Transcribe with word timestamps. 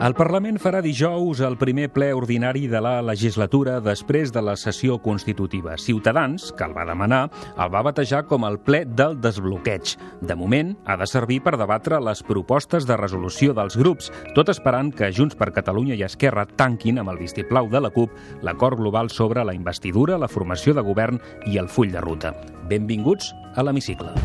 El 0.00 0.14
Parlament 0.16 0.56
farà 0.56 0.78
dijous 0.80 1.42
el 1.44 1.58
primer 1.60 1.90
ple 1.92 2.06
ordinari 2.16 2.62
de 2.72 2.80
la 2.80 3.02
legislatura 3.04 3.74
després 3.84 4.30
de 4.32 4.40
la 4.40 4.54
sessió 4.56 4.94
constitutiva. 5.04 5.74
Ciutadans, 5.76 6.46
que 6.56 6.64
el 6.64 6.72
va 6.72 6.86
demanar, 6.88 7.26
el 7.60 7.68
va 7.68 7.82
batejar 7.84 8.22
com 8.30 8.46
el 8.48 8.56
ple 8.64 8.86
del 8.88 9.18
desbloqueig. 9.20 9.92
De 10.24 10.36
moment, 10.40 10.70
ha 10.88 10.96
de 10.96 11.08
servir 11.10 11.42
per 11.44 11.58
debatre 11.60 11.98
les 12.00 12.24
propostes 12.24 12.88
de 12.88 12.96
resolució 12.96 13.52
dels 13.52 13.76
grups, 13.76 14.08
tot 14.32 14.48
esperant 14.48 14.88
que 14.88 15.12
Junts 15.12 15.36
per 15.36 15.50
Catalunya 15.52 16.00
i 16.00 16.06
Esquerra 16.08 16.46
tanquin 16.48 17.02
amb 17.04 17.12
el 17.12 17.20
vistiplau 17.20 17.68
de 17.68 17.84
la 17.84 17.92
CUP 17.92 18.16
l'acord 18.40 18.80
global 18.80 19.12
sobre 19.12 19.44
la 19.44 19.52
investidura, 19.52 20.16
la 20.16 20.32
formació 20.32 20.72
de 20.72 20.86
govern 20.88 21.20
i 21.44 21.60
el 21.60 21.68
full 21.68 21.92
de 21.92 22.00
ruta. 22.00 22.32
Benvinguts 22.72 23.34
a 23.52 23.68
l'Hemicicle. 23.68 24.16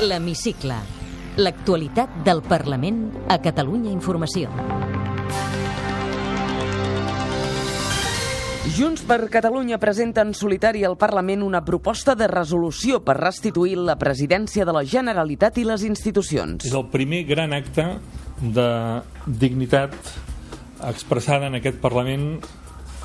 L'Hemicicle. 0.00 0.80
L'actualitat 1.40 2.18
del 2.26 2.42
Parlament 2.44 3.06
a 3.32 3.38
Catalunya 3.40 3.88
Informació. 3.88 4.50
Junts 8.76 9.00
per 9.08 9.30
Catalunya 9.32 9.78
presenta 9.80 10.20
en 10.20 10.34
solitari 10.36 10.84
al 10.84 10.98
Parlament 11.00 11.40
una 11.40 11.62
proposta 11.64 12.12
de 12.14 12.28
resolució 12.28 13.00
per 13.00 13.16
restituir 13.16 13.78
la 13.80 13.96
presidència 13.96 14.66
de 14.68 14.76
la 14.76 14.84
Generalitat 14.84 15.56
i 15.56 15.64
les 15.64 15.86
institucions. 15.88 16.68
És 16.68 16.76
el 16.76 16.84
primer 16.92 17.24
gran 17.24 17.56
acte 17.56 17.88
de 18.42 18.68
dignitat 19.24 19.96
expressada 20.84 21.48
en 21.48 21.56
aquest 21.62 21.80
Parlament 21.80 22.42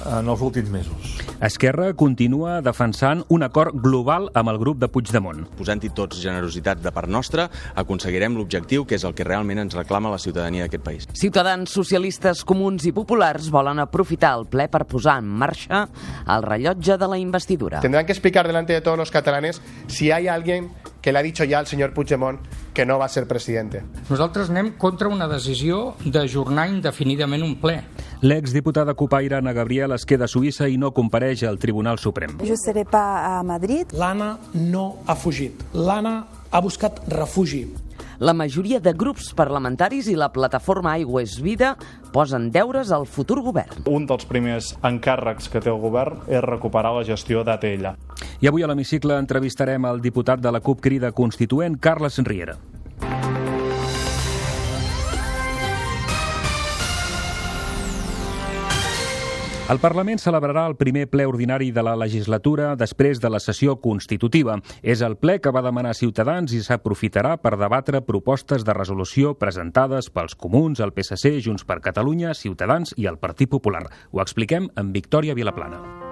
en 0.06 0.30
els 0.30 0.42
últims 0.42 0.70
mesos. 0.70 1.18
Esquerra 1.42 1.92
continua 1.98 2.62
defensant 2.66 3.24
un 3.34 3.44
acord 3.46 3.76
global 3.82 4.30
amb 4.38 4.52
el 4.52 4.60
grup 4.62 4.80
de 4.82 4.90
Puigdemont. 4.92 5.44
Posant-hi 5.58 5.92
tots 5.96 6.22
generositat 6.22 6.82
de 6.84 6.94
part 6.94 7.10
nostra, 7.10 7.48
aconseguirem 7.76 8.38
l'objectiu 8.38 8.86
que 8.86 8.98
és 8.98 9.06
el 9.08 9.16
que 9.18 9.26
realment 9.28 9.62
ens 9.62 9.78
reclama 9.78 10.12
la 10.14 10.22
ciutadania 10.22 10.66
d'aquest 10.66 10.84
país. 10.84 11.08
Ciutadans, 11.18 11.72
socialistes, 11.74 12.44
comuns 12.48 12.88
i 12.90 12.94
populars 12.96 13.52
volen 13.54 13.82
aprofitar 13.84 14.36
el 14.40 14.48
ple 14.50 14.68
per 14.72 14.86
posar 14.90 15.18
en 15.22 15.30
marxa 15.30 15.86
el 16.28 16.46
rellotge 16.46 16.98
de 16.98 17.08
la 17.08 17.18
investidura. 17.22 17.82
Tendrán 17.82 18.06
que 18.06 18.14
explicar 18.14 18.48
delante 18.48 18.74
de 18.74 18.82
todos 18.82 18.98
los 18.98 19.12
catalanes 19.12 19.62
si 19.88 20.12
hay 20.12 20.28
alguien 20.28 20.72
que 21.02 21.12
le 21.12 21.20
ha 21.20 21.24
dicho 21.24 21.44
ya 21.44 21.60
al 21.60 21.68
señor 21.68 21.94
Puigdemont 21.94 22.40
que 22.78 22.86
no 22.86 23.00
va 23.02 23.08
ser 23.10 23.26
presidente. 23.26 23.82
Nosaltres 24.06 24.52
anem 24.54 24.76
contra 24.78 25.10
una 25.10 25.26
decisió 25.28 25.96
d'ajornar 26.06 26.68
indefinidament 26.70 27.42
un 27.42 27.56
ple. 27.58 27.80
L'exdiputada 28.22 28.94
copaire 28.94 29.40
Anna 29.40 29.56
Gabriel 29.58 29.96
es 29.96 30.06
queda 30.06 30.28
a 30.28 30.30
Suïssa 30.30 30.70
i 30.70 30.78
no 30.78 30.94
compareix 30.94 31.42
al 31.50 31.58
Tribunal 31.58 31.98
Suprem. 31.98 32.38
Jo 32.46 32.54
seré 32.62 32.86
pa 32.86 33.40
a 33.40 33.42
Madrid. 33.42 33.98
L'Anna 33.98 34.36
no 34.54 35.02
ha 35.08 35.18
fugit. 35.18 35.66
L'Anna 35.74 36.20
ha 36.52 36.62
buscat 36.62 37.02
refugi. 37.10 37.66
La 38.22 38.34
majoria 38.38 38.78
de 38.82 38.94
grups 38.94 39.32
parlamentaris 39.38 40.08
i 40.10 40.16
la 40.18 40.30
plataforma 40.34 40.94
Aigua 40.94 41.22
és 41.26 41.40
Vida 41.42 41.76
posen 42.14 42.52
deures 42.54 42.94
al 42.94 43.10
futur 43.10 43.42
govern. 43.46 43.90
Un 43.90 44.06
dels 44.10 44.30
primers 44.30 44.76
encàrrecs 44.86 45.50
que 45.50 45.62
té 45.62 45.74
el 45.74 45.82
govern 45.82 46.22
és 46.30 46.46
recuperar 46.46 46.94
la 46.94 47.06
gestió 47.10 47.42
d'ATL. 47.46 47.96
I 48.42 48.48
avui 48.48 48.64
a 48.64 48.72
l'hemicicle 48.72 49.18
entrevistarem 49.18 49.86
el 49.90 50.02
diputat 50.02 50.42
de 50.42 50.52
la 50.52 50.62
CUP 50.62 50.82
Crida 50.82 51.12
Constituent, 51.12 51.80
Carles 51.82 52.20
Riera. 52.26 52.58
El 59.68 59.82
Parlament 59.84 60.22
celebrarà 60.24 60.62
el 60.70 60.78
primer 60.80 61.10
ple 61.12 61.26
ordinari 61.28 61.74
de 61.76 61.84
la 61.84 61.98
legislatura 62.00 62.70
després 62.80 63.20
de 63.20 63.28
la 63.28 63.42
sessió 63.44 63.76
constitutiva. 63.84 64.56
És 64.80 65.04
el 65.04 65.18
ple 65.20 65.42
que 65.44 65.52
va 65.52 65.66
demanar 65.66 65.92
Ciutadans 65.92 66.56
i 66.56 66.62
s'aprofitarà 66.64 67.36
per 67.44 67.58
debatre 67.60 68.00
propostes 68.00 68.64
de 68.64 68.80
resolució 68.80 69.36
presentades 69.36 70.08
pels 70.08 70.40
comuns, 70.40 70.80
el 70.80 70.96
PSC, 70.96 71.42
Junts 71.44 71.68
per 71.68 71.82
Catalunya, 71.84 72.32
Ciutadans 72.32 72.96
i 72.96 73.12
el 73.12 73.20
Partit 73.20 73.52
Popular. 73.52 73.90
Ho 74.16 74.24
expliquem 74.24 74.72
amb 74.80 74.96
Victòria 74.96 75.36
Vilaplana. 75.36 76.07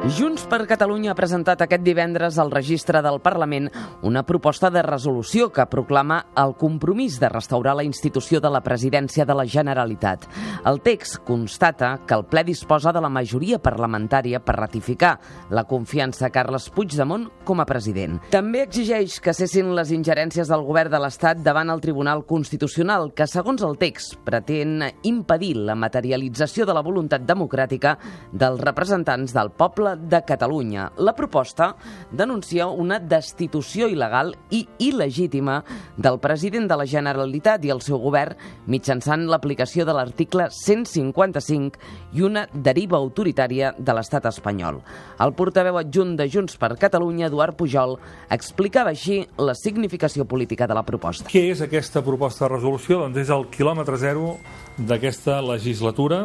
Junts 0.00 0.46
per 0.48 0.62
Catalunya 0.64 1.10
ha 1.12 1.16
presentat 1.16 1.60
aquest 1.60 1.82
divendres 1.84 2.38
al 2.40 2.48
registre 2.50 3.02
del 3.04 3.18
Parlament 3.20 3.66
una 4.08 4.22
proposta 4.24 4.70
de 4.72 4.80
resolució 4.80 5.50
que 5.52 5.66
proclama 5.68 6.22
el 6.40 6.54
compromís 6.56 7.18
de 7.20 7.28
restaurar 7.28 7.74
la 7.76 7.84
institució 7.84 8.40
de 8.40 8.48
la 8.48 8.62
presidència 8.64 9.26
de 9.28 9.36
la 9.36 9.44
Generalitat. 9.44 10.24
El 10.64 10.80
text 10.80 11.18
constata 11.28 11.90
que 12.08 12.16
el 12.16 12.24
ple 12.24 12.46
disposa 12.48 12.94
de 12.96 13.02
la 13.04 13.10
majoria 13.12 13.58
parlamentària 13.60 14.40
per 14.40 14.56
ratificar 14.56 15.18
la 15.50 15.66
confiança 15.68 16.30
a 16.30 16.32
Carles 16.32 16.70
Puigdemont 16.72 17.28
com 17.44 17.60
a 17.60 17.68
president. 17.68 18.16
També 18.32 18.64
exigeix 18.64 19.18
que 19.20 19.36
cessin 19.36 19.74
les 19.76 19.92
ingerències 19.92 20.48
del 20.48 20.64
govern 20.64 20.96
de 20.96 21.02
l'Estat 21.04 21.44
davant 21.44 21.68
el 21.68 21.84
Tribunal 21.84 22.24
Constitucional, 22.24 23.12
que, 23.12 23.28
segons 23.28 23.60
el 23.68 23.76
text, 23.76 24.16
pretén 24.24 24.80
impedir 25.04 25.58
la 25.60 25.76
materialització 25.76 26.64
de 26.64 26.72
la 26.72 26.86
voluntat 26.88 27.28
democràtica 27.28 27.98
dels 28.32 28.64
representants 28.64 29.36
del 29.36 29.52
poble 29.52 29.89
de 29.96 30.20
Catalunya. 30.26 30.90
La 30.98 31.14
proposta 31.16 31.74
denuncia 32.12 32.66
una 32.68 32.98
destitució 33.00 33.88
il·legal 33.90 34.32
i 34.50 34.64
il·legítima 34.78 35.60
del 35.96 36.20
president 36.22 36.68
de 36.70 36.78
la 36.80 36.86
Generalitat 36.88 37.64
i 37.64 37.72
el 37.74 37.82
seu 37.84 38.00
govern 38.02 38.36
mitjançant 38.70 39.26
l'aplicació 39.30 39.86
de 39.88 39.94
l'article 39.96 40.48
155 40.54 41.80
i 42.16 42.24
una 42.26 42.46
deriva 42.52 42.98
autoritària 42.98 43.72
de 43.78 43.96
l'estat 43.96 44.28
espanyol. 44.30 44.80
El 45.20 45.34
portaveu 45.38 45.80
adjunt 45.80 46.16
de 46.18 46.28
Junts 46.30 46.56
per 46.60 46.76
Catalunya, 46.80 47.28
Eduard 47.28 47.56
Pujol, 47.58 47.96
explicava 48.30 48.94
així 48.94 49.22
la 49.38 49.54
significació 49.58 50.24
política 50.24 50.66
de 50.66 50.76
la 50.76 50.84
proposta. 50.86 51.28
Què 51.30 51.48
és 51.50 51.62
aquesta 51.64 52.04
proposta 52.06 52.46
de 52.46 52.54
resolució? 52.54 53.02
Doncs 53.04 53.24
és 53.24 53.34
el 53.34 53.48
quilòmetre 53.52 53.98
zero 54.00 54.36
d'aquesta 54.78 55.40
legislatura. 55.44 56.24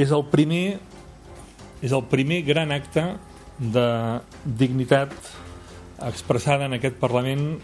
És 0.00 0.12
el 0.14 0.24
primer 0.32 0.78
és 1.82 1.92
el 1.92 2.04
primer 2.10 2.42
gran 2.46 2.70
acte 2.74 3.04
de 3.58 3.86
dignitat 4.44 5.12
expressada 6.02 6.66
en 6.66 6.78
aquest 6.78 6.98
Parlament 7.02 7.58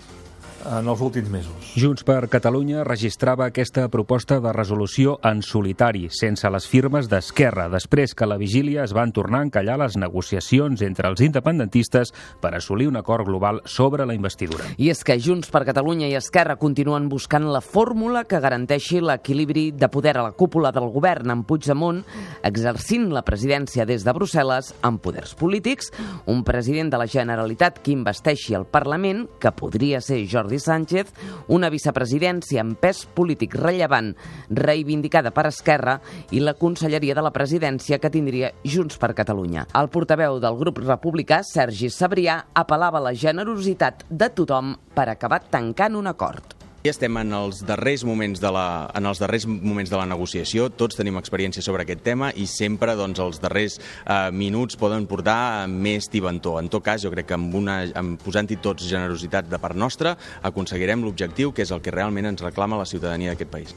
en 0.69 0.89
els 0.91 1.01
últims 1.01 1.31
mesos. 1.33 1.73
Junts 1.79 2.05
per 2.05 2.29
Catalunya 2.29 2.83
registrava 2.85 3.47
aquesta 3.49 3.87
proposta 3.89 4.39
de 4.45 4.53
resolució 4.53 5.17
en 5.25 5.41
solitari, 5.43 6.09
sense 6.13 6.49
les 6.53 6.67
firmes 6.69 7.09
d'Esquerra, 7.09 7.69
després 7.73 8.15
que 8.15 8.27
a 8.27 8.29
la 8.29 8.39
vigília 8.41 8.85
es 8.85 8.93
van 8.97 9.13
tornar 9.17 9.41
a 9.41 9.49
encallar 9.49 9.79
les 9.81 9.97
negociacions 9.97 10.83
entre 10.85 11.09
els 11.09 11.23
independentistes 11.25 12.13
per 12.43 12.53
assolir 12.57 12.89
un 12.91 12.99
acord 13.01 13.27
global 13.29 13.63
sobre 13.65 14.07
la 14.07 14.17
investidura. 14.17 14.67
I 14.77 14.91
és 14.93 15.01
que 15.05 15.19
Junts 15.23 15.49
per 15.55 15.65
Catalunya 15.69 16.11
i 16.11 16.19
Esquerra 16.19 16.59
continuen 16.61 17.09
buscant 17.09 17.49
la 17.49 17.63
fórmula 17.65 18.27
que 18.29 18.43
garanteixi 18.43 19.01
l'equilibri 19.01 19.71
de 19.73 19.89
poder 19.89 20.19
a 20.19 20.27
la 20.29 20.37
cúpula 20.37 20.73
del 20.75 20.91
govern 20.93 21.33
amb 21.33 21.49
Puigdemont, 21.49 22.03
exercint 22.45 23.09
la 23.15 23.25
presidència 23.25 23.89
des 23.89 24.05
de 24.05 24.15
Brussel·les 24.15 24.75
amb 24.85 25.01
poders 25.03 25.35
polítics, 25.39 25.93
un 26.27 26.45
president 26.45 26.93
de 26.93 27.01
la 27.01 27.09
Generalitat 27.09 27.81
que 27.81 27.95
investeixi 27.95 28.57
el 28.59 28.69
Parlament, 28.69 29.27
que 29.41 29.55
podria 29.57 30.03
ser 30.05 30.21
Jordi 30.29 30.58
Jordi 30.59 30.65
Sánchez, 30.65 31.13
una 31.49 31.71
vicepresidència 31.71 32.63
amb 32.63 32.79
pes 32.81 33.05
polític 33.15 33.55
rellevant 33.59 34.13
reivindicada 34.51 35.33
per 35.35 35.47
Esquerra 35.49 35.99
i 36.35 36.43
la 36.43 36.57
conselleria 36.59 37.15
de 37.15 37.25
la 37.25 37.33
presidència 37.33 37.99
que 37.99 38.11
tindria 38.11 38.53
Junts 38.65 38.99
per 38.99 39.15
Catalunya. 39.15 39.67
El 39.79 39.89
portaveu 39.89 40.41
del 40.43 40.59
grup 40.59 40.83
republicà, 40.83 41.43
Sergi 41.47 41.91
Sabrià, 41.91 42.43
apel·lava 42.55 42.99
a 42.99 43.09
la 43.09 43.15
generositat 43.15 44.07
de 44.11 44.31
tothom 44.35 44.77
per 44.95 45.09
acabar 45.09 45.45
tancant 45.49 45.97
un 45.99 46.11
acord. 46.11 46.58
I 46.89 46.91
estem 46.95 47.19
en 47.21 47.35
els 47.37 47.59
darrers 47.69 48.01
moments 48.09 48.41
de 48.41 48.49
la, 48.49 48.89
en 48.97 49.05
els 49.11 49.19
darrers 49.21 49.45
moments 49.45 49.91
de 49.93 49.99
la 50.01 50.07
negociació, 50.09 50.71
tots 50.73 50.97
tenim 50.97 51.19
experiència 51.21 51.61
sobre 51.61 51.85
aquest 51.85 52.01
tema 52.07 52.31
i 52.33 52.47
sempre 52.49 52.95
doncs, 52.97 53.21
els 53.21 53.43
darrers 53.43 53.77
eh, 53.77 54.31
minuts 54.33 54.81
poden 54.81 55.05
portar 55.11 55.69
més 55.69 56.09
tibantor. 56.09 56.63
En 56.63 56.73
tot 56.73 56.89
cas, 56.89 57.05
jo 57.05 57.13
crec 57.13 57.29
que 57.29 57.37
amb, 57.37 57.53
una, 57.61 57.83
amb 57.93 58.17
posant-hi 58.25 58.57
tots 58.65 58.89
generositat 58.89 59.53
de 59.53 59.61
part 59.61 59.77
nostra 59.77 60.17
aconseguirem 60.49 61.05
l'objectiu 61.05 61.53
que 61.53 61.69
és 61.69 61.77
el 61.77 61.85
que 61.85 61.93
realment 61.93 62.33
ens 62.33 62.49
reclama 62.49 62.81
la 62.81 62.89
ciutadania 62.89 63.37
d'aquest 63.37 63.53
país. 63.53 63.77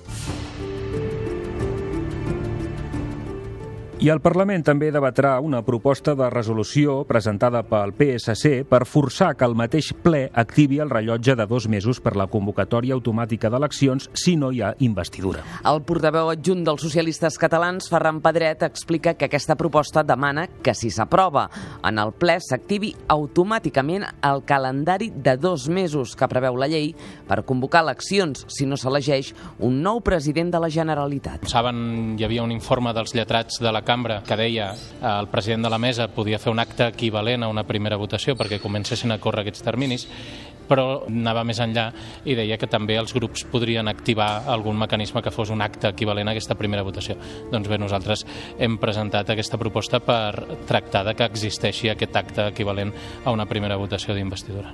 I 4.02 4.10
el 4.10 4.18
Parlament 4.18 4.64
també 4.66 4.88
debatrà 4.90 5.36
una 5.46 5.60
proposta 5.62 6.16
de 6.18 6.26
resolució 6.34 7.04
presentada 7.06 7.60
pel 7.70 7.92
PSC 7.94 8.64
per 8.66 8.80
forçar 8.90 9.36
que 9.38 9.46
el 9.46 9.54
mateix 9.54 9.92
ple 9.94 10.24
activi 10.42 10.80
el 10.82 10.90
rellotge 10.90 11.36
de 11.38 11.46
dos 11.46 11.68
mesos 11.70 12.00
per 12.02 12.16
la 12.18 12.26
convocatòria 12.26 12.96
automàtica 12.98 13.52
d'eleccions 13.54 14.08
si 14.18 14.34
no 14.42 14.50
hi 14.50 14.64
ha 14.66 14.72
investidura. 14.82 15.44
El 15.70 15.84
portaveu 15.86 16.32
adjunt 16.32 16.64
dels 16.66 16.82
socialistes 16.82 17.38
catalans, 17.38 17.92
Ferran 17.94 18.24
Pedret, 18.26 18.64
explica 18.66 19.14
que 19.14 19.28
aquesta 19.30 19.54
proposta 19.54 20.02
demana 20.02 20.48
que 20.50 20.74
si 20.74 20.90
s'aprova 20.90 21.46
en 21.86 22.02
el 22.02 22.16
ple 22.18 22.40
s'activi 22.42 22.96
automàticament 23.06 24.08
el 24.32 24.42
calendari 24.50 25.12
de 25.14 25.38
dos 25.38 25.68
mesos 25.70 26.16
que 26.18 26.32
preveu 26.32 26.58
la 26.58 26.72
llei 26.74 26.96
per 27.30 27.44
convocar 27.46 27.86
eleccions 27.86 28.48
si 28.50 28.66
no 28.66 28.82
s'elegeix 28.82 29.36
un 29.60 29.78
nou 29.86 30.02
president 30.02 30.50
de 30.58 30.66
la 30.66 30.74
Generalitat. 30.74 31.46
Saben, 31.54 32.18
hi 32.18 32.26
havia 32.26 32.42
un 32.42 32.58
informe 32.58 32.98
dels 32.98 33.14
lletrats 33.14 33.62
de 33.62 33.70
la 33.70 33.86
cambra 33.92 34.22
que 34.24 34.40
deia 34.40 34.72
eh, 34.72 35.12
el 35.12 35.28
president 35.28 35.68
de 35.68 35.74
la 35.74 35.82
mesa 35.82 36.08
podia 36.16 36.40
fer 36.40 36.54
un 36.54 36.64
acte 36.64 36.88
equivalent 36.88 37.44
a 37.44 37.52
una 37.52 37.66
primera 37.68 38.00
votació 38.00 38.38
perquè 38.40 38.62
comencessin 38.64 39.12
a 39.12 39.20
córrer 39.20 39.44
aquests 39.44 39.68
terminis 39.68 40.08
però 40.72 41.04
anava 41.10 41.44
més 41.44 41.60
enllà 41.60 41.90
i 42.24 42.38
deia 42.38 42.56
que 42.60 42.70
també 42.72 42.96
els 43.00 43.12
grups 43.18 43.44
podrien 43.52 43.92
activar 43.92 44.30
algun 44.54 44.80
mecanisme 44.80 45.24
que 45.26 45.34
fos 45.36 45.52
un 45.52 45.64
acte 45.66 45.92
equivalent 45.92 46.32
a 46.32 46.36
aquesta 46.36 46.56
primera 46.56 46.86
votació. 46.88 47.18
Doncs 47.52 47.68
bé, 47.68 47.82
nosaltres 47.82 48.24
hem 48.58 48.80
presentat 48.80 49.34
aquesta 49.34 49.60
proposta 49.60 50.00
per 50.00 50.62
tractar 50.70 51.04
de 51.10 51.18
que 51.18 51.28
existeixi 51.28 51.92
aquest 51.92 52.16
acte 52.16 52.48
equivalent 52.54 52.96
a 53.26 53.36
una 53.36 53.50
primera 53.50 53.80
votació 53.82 54.16
d'investidura. 54.16 54.72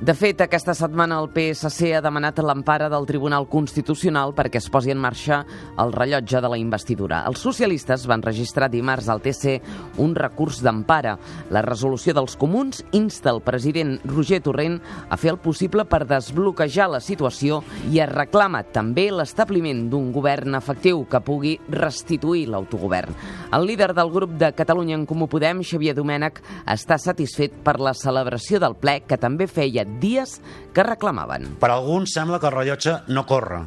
De 0.00 0.14
fet, 0.16 0.38
aquesta 0.40 0.72
setmana 0.72 1.18
el 1.20 1.26
PSC 1.28 1.90
ha 1.92 1.98
demanat 2.00 2.38
l'empara 2.40 2.86
del 2.88 3.04
Tribunal 3.04 3.44
Constitucional 3.52 4.30
perquè 4.32 4.56
es 4.56 4.70
posi 4.72 4.94
en 4.94 4.96
marxa 4.96 5.42
el 5.82 5.90
rellotge 5.92 6.40
de 6.40 6.48
la 6.48 6.56
investidura. 6.56 7.18
Els 7.28 7.42
socialistes 7.44 8.06
van 8.08 8.24
registrar 8.24 8.70
dimarts 8.72 9.10
al 9.12 9.20
TC 9.20 9.58
un 10.00 10.14
recurs 10.16 10.62
d'empara. 10.64 11.18
La 11.52 11.60
resolució 11.66 12.14
dels 12.16 12.38
comuns 12.40 12.80
insta 12.96 13.28
el 13.34 13.42
president 13.44 13.98
Roger 14.08 14.38
Torrent 14.40 14.78
a 15.10 15.18
fer 15.20 15.34
el 15.34 15.38
possible 15.44 15.84
per 15.84 16.06
desbloquejar 16.08 16.88
la 16.94 17.02
situació 17.04 17.60
i 17.92 18.00
es 18.00 18.08
reclama 18.08 18.64
també 18.72 19.10
l'establiment 19.12 19.84
d'un 19.92 20.08
govern 20.16 20.56
efectiu 20.56 21.04
que 21.12 21.20
pugui 21.20 21.58
restituir 21.68 22.46
l'autogovern. 22.48 23.12
El 23.52 23.68
líder 23.68 23.92
del 23.92 24.14
grup 24.16 24.32
de 24.40 24.54
Catalunya 24.56 24.96
en 24.96 25.04
Comú 25.04 25.28
Podem, 25.28 25.60
Xavier 25.60 25.92
Domènech, 25.92 26.40
està 26.64 26.96
satisfet 26.96 27.60
per 27.60 27.76
la 27.76 27.92
celebració 27.92 28.64
del 28.64 28.80
ple 28.80 29.02
que 29.04 29.20
també 29.20 29.44
feia 29.44 29.89
dies 30.00 30.38
que 30.74 30.86
reclamaven. 30.86 31.56
Per 31.60 31.70
alguns 31.72 32.14
sembla 32.14 32.38
que 32.38 32.48
el 32.50 32.56
rellotge 32.56 32.96
no 33.10 33.26
corre, 33.26 33.64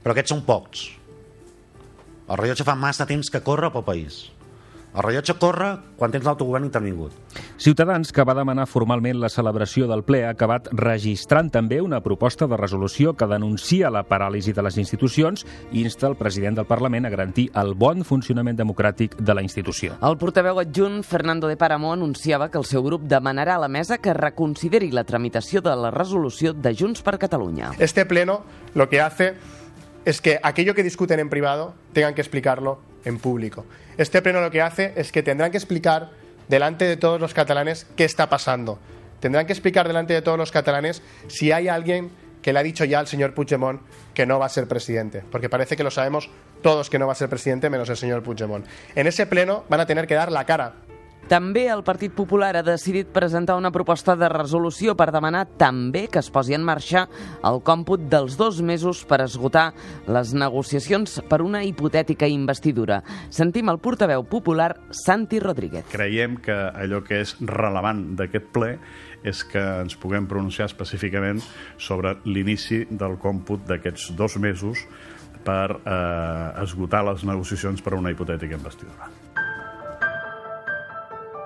però 0.00 0.14
aquests 0.14 0.32
són 0.32 0.44
pocs. 0.46 0.88
El 2.30 2.38
rellotge 2.38 2.64
fa 2.66 2.78
massa 2.78 3.08
temps 3.10 3.28
que 3.30 3.42
corre 3.42 3.72
pel 3.74 3.84
país. 3.86 4.22
El 4.90 5.04
rellotge 5.04 5.36
corre 5.38 5.68
quan 5.96 6.10
tens 6.10 6.24
l'autogovern 6.26 6.64
intervingut. 6.66 7.14
Ciutadans, 7.60 8.10
que 8.10 8.24
va 8.26 8.34
demanar 8.34 8.66
formalment 8.66 9.20
la 9.22 9.28
celebració 9.30 9.86
del 9.86 10.02
ple, 10.02 10.24
ha 10.26 10.32
acabat 10.34 10.66
registrant 10.74 11.50
també 11.54 11.78
una 11.84 12.00
proposta 12.02 12.48
de 12.50 12.58
resolució 12.58 13.12
que 13.14 13.28
denuncia 13.30 13.90
la 13.92 14.02
paràlisi 14.08 14.54
de 14.56 14.64
les 14.66 14.80
institucions 14.82 15.46
i 15.70 15.84
insta 15.84 16.08
el 16.10 16.16
president 16.18 16.58
del 16.58 16.66
Parlament 16.66 17.06
a 17.06 17.12
garantir 17.14 17.46
el 17.54 17.74
bon 17.78 18.02
funcionament 18.04 18.58
democràtic 18.58 19.14
de 19.20 19.36
la 19.36 19.46
institució. 19.46 19.94
El 20.02 20.18
portaveu 20.18 20.58
adjunt, 20.58 21.04
Fernando 21.06 21.46
de 21.46 21.56
Paramo, 21.60 21.92
anunciava 21.92 22.50
que 22.50 22.58
el 22.58 22.66
seu 22.66 22.82
grup 22.82 23.06
demanarà 23.06 23.60
a 23.60 23.64
la 23.66 23.70
mesa 23.70 23.98
que 23.98 24.14
reconsideri 24.16 24.90
la 24.90 25.04
tramitació 25.04 25.62
de 25.62 25.76
la 25.76 25.94
resolució 25.94 26.52
de 26.52 26.74
Junts 26.74 27.06
per 27.06 27.18
Catalunya. 27.18 27.72
Este 27.78 28.06
pleno 28.06 28.42
lo 28.74 28.88
que 28.88 29.00
hace 29.00 29.34
es 30.04 30.20
que 30.20 30.40
aquello 30.42 30.74
que 30.74 30.82
discuten 30.82 31.20
en 31.20 31.28
privado 31.28 31.74
tengan 31.92 32.14
que 32.14 32.22
explicarlo 32.22 32.89
en 33.04 33.18
público. 33.18 33.66
Este 33.96 34.22
pleno 34.22 34.40
lo 34.40 34.50
que 34.50 34.62
hace 34.62 34.92
es 34.96 35.12
que 35.12 35.22
tendrán 35.22 35.50
que 35.50 35.56
explicar 35.56 36.10
delante 36.48 36.84
de 36.84 36.96
todos 36.96 37.20
los 37.20 37.34
catalanes 37.34 37.86
qué 37.96 38.04
está 38.04 38.28
pasando. 38.28 38.78
Tendrán 39.20 39.46
que 39.46 39.52
explicar 39.52 39.86
delante 39.86 40.14
de 40.14 40.22
todos 40.22 40.38
los 40.38 40.50
catalanes 40.50 41.02
si 41.28 41.52
hay 41.52 41.68
alguien 41.68 42.10
que 42.42 42.52
le 42.52 42.58
ha 42.58 42.62
dicho 42.62 42.84
ya 42.84 42.98
al 42.98 43.06
señor 43.06 43.34
Puigdemont 43.34 43.82
que 44.14 44.26
no 44.26 44.38
va 44.38 44.46
a 44.46 44.48
ser 44.48 44.66
presidente, 44.66 45.22
porque 45.30 45.48
parece 45.48 45.76
que 45.76 45.84
lo 45.84 45.90
sabemos 45.90 46.30
todos 46.62 46.88
que 46.88 46.98
no 46.98 47.06
va 47.06 47.12
a 47.12 47.16
ser 47.16 47.28
presidente 47.28 47.70
menos 47.70 47.88
el 47.90 47.96
señor 47.96 48.22
Puigdemont. 48.22 48.66
En 48.94 49.06
ese 49.06 49.26
pleno 49.26 49.64
van 49.68 49.80
a 49.80 49.86
tener 49.86 50.06
que 50.06 50.14
dar 50.14 50.32
la 50.32 50.46
cara 50.46 50.74
també 51.28 51.66
el 51.70 51.82
Partit 51.86 52.14
Popular 52.16 52.54
ha 52.58 52.62
decidit 52.66 53.10
presentar 53.14 53.56
una 53.58 53.70
proposta 53.70 54.16
de 54.18 54.28
resolució 54.32 54.96
per 54.98 55.10
demanar 55.14 55.44
també 55.60 56.06
que 56.10 56.18
es 56.22 56.30
posi 56.32 56.56
en 56.56 56.64
marxa 56.66 57.04
el 57.46 57.60
còmput 57.66 58.08
dels 58.10 58.38
dos 58.40 58.62
mesos 58.62 59.04
per 59.06 59.20
esgotar 59.26 59.68
les 60.08 60.32
negociacions 60.34 61.20
per 61.28 61.42
una 61.44 61.62
hipotètica 61.66 62.26
investidura. 62.30 63.02
Sentim 63.30 63.70
el 63.70 63.78
portaveu 63.78 64.24
popular 64.26 64.72
Santi 64.90 65.38
Rodríguez. 65.38 65.86
Creiem 65.92 66.40
que 66.42 66.56
allò 66.56 67.04
que 67.06 67.20
és 67.22 67.36
relevant 67.46 68.02
d'aquest 68.18 68.50
ple 68.54 68.74
és 69.22 69.44
que 69.44 69.60
ens 69.84 69.96
puguem 70.00 70.26
pronunciar 70.26 70.70
específicament 70.70 71.42
sobre 71.78 72.16
l'inici 72.24 72.86
del 72.90 73.18
còmput 73.20 73.66
d'aquests 73.68 74.14
dos 74.16 74.38
mesos 74.40 74.86
per 75.44 75.78
eh, 75.78 76.62
esgotar 76.64 77.04
les 77.06 77.24
negociacions 77.28 77.82
per 77.84 77.96
una 77.96 78.12
hipotètica 78.12 78.56
investidura. 78.56 79.10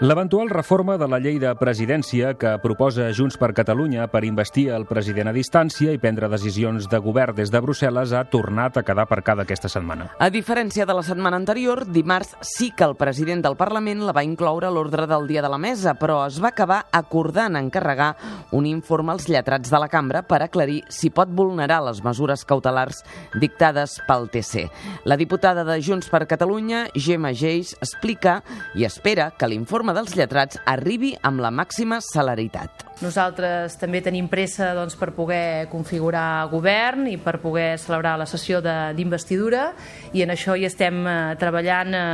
L'eventual 0.00 0.46
reforma 0.48 0.94
de 0.94 1.08
la 1.10 1.18
llei 1.18 1.40
de 1.42 1.50
presidència 1.58 2.28
que 2.38 2.52
proposa 2.62 3.08
Junts 3.10 3.34
per 3.34 3.48
Catalunya 3.50 4.04
per 4.06 4.20
investir 4.22 4.68
el 4.70 4.84
president 4.86 5.26
a 5.26 5.32
distància 5.34 5.90
i 5.90 5.98
prendre 5.98 6.28
decisions 6.30 6.84
de 6.86 7.00
govern 7.02 7.34
des 7.34 7.50
de 7.50 7.58
Brussel·les 7.58 8.12
ha 8.14 8.20
tornat 8.30 8.78
a 8.78 8.84
quedar 8.86 9.08
aparcada 9.08 9.42
aquesta 9.42 9.66
setmana. 9.66 10.06
A 10.22 10.28
diferència 10.30 10.86
de 10.86 10.94
la 10.94 11.02
setmana 11.02 11.40
anterior, 11.42 11.82
dimarts 11.90 12.36
sí 12.46 12.68
que 12.70 12.86
el 12.86 12.94
president 12.94 13.42
del 13.42 13.56
Parlament 13.58 14.04
la 14.06 14.14
va 14.14 14.22
incloure 14.22 14.68
a 14.68 14.70
l'ordre 14.70 15.08
del 15.10 15.26
dia 15.26 15.42
de 15.42 15.50
la 15.50 15.58
mesa, 15.58 15.96
però 15.98 16.20
es 16.28 16.38
va 16.38 16.52
acabar 16.54 16.84
acordant 16.94 17.58
encarregar 17.58 18.12
un 18.54 18.70
informe 18.70 19.16
als 19.16 19.26
lletrats 19.26 19.66
de 19.66 19.82
la 19.82 19.90
cambra 19.90 20.22
per 20.22 20.44
aclarir 20.46 20.84
si 20.94 21.10
pot 21.10 21.34
vulnerar 21.34 21.80
les 21.88 22.04
mesures 22.06 22.46
cautelars 22.46 23.02
dictades 23.34 23.98
pel 24.06 24.30
TC. 24.30 24.68
La 25.10 25.18
diputada 25.18 25.66
de 25.66 25.80
Junts 25.82 26.06
per 26.06 26.28
Catalunya, 26.30 26.86
Gemma 26.94 27.34
Geis, 27.34 27.74
explica 27.82 28.44
i 28.78 28.86
espera 28.86 29.32
que 29.34 29.50
l'informe 29.50 29.87
informe 29.88 30.04
dels 30.04 30.16
lletrats 30.18 30.58
arribi 30.68 31.14
amb 31.24 31.40
la 31.40 31.48
màxima 31.50 31.98
celeritat. 32.04 32.82
Nosaltres 33.00 33.78
també 33.80 34.02
tenim 34.04 34.26
pressa 34.28 34.74
doncs, 34.76 34.96
per 34.98 35.14
poder 35.16 35.68
configurar 35.72 36.48
govern 36.50 37.06
i 37.08 37.16
per 37.16 37.38
poder 37.40 37.78
celebrar 37.80 38.18
la 38.18 38.26
sessió 38.26 38.60
d'investidura 38.60 39.72
i 40.12 40.22
en 40.22 40.34
això 40.34 40.56
hi 40.58 40.66
estem 40.68 41.00
eh, 41.06 41.16
treballant 41.40 41.94
eh, 41.94 42.04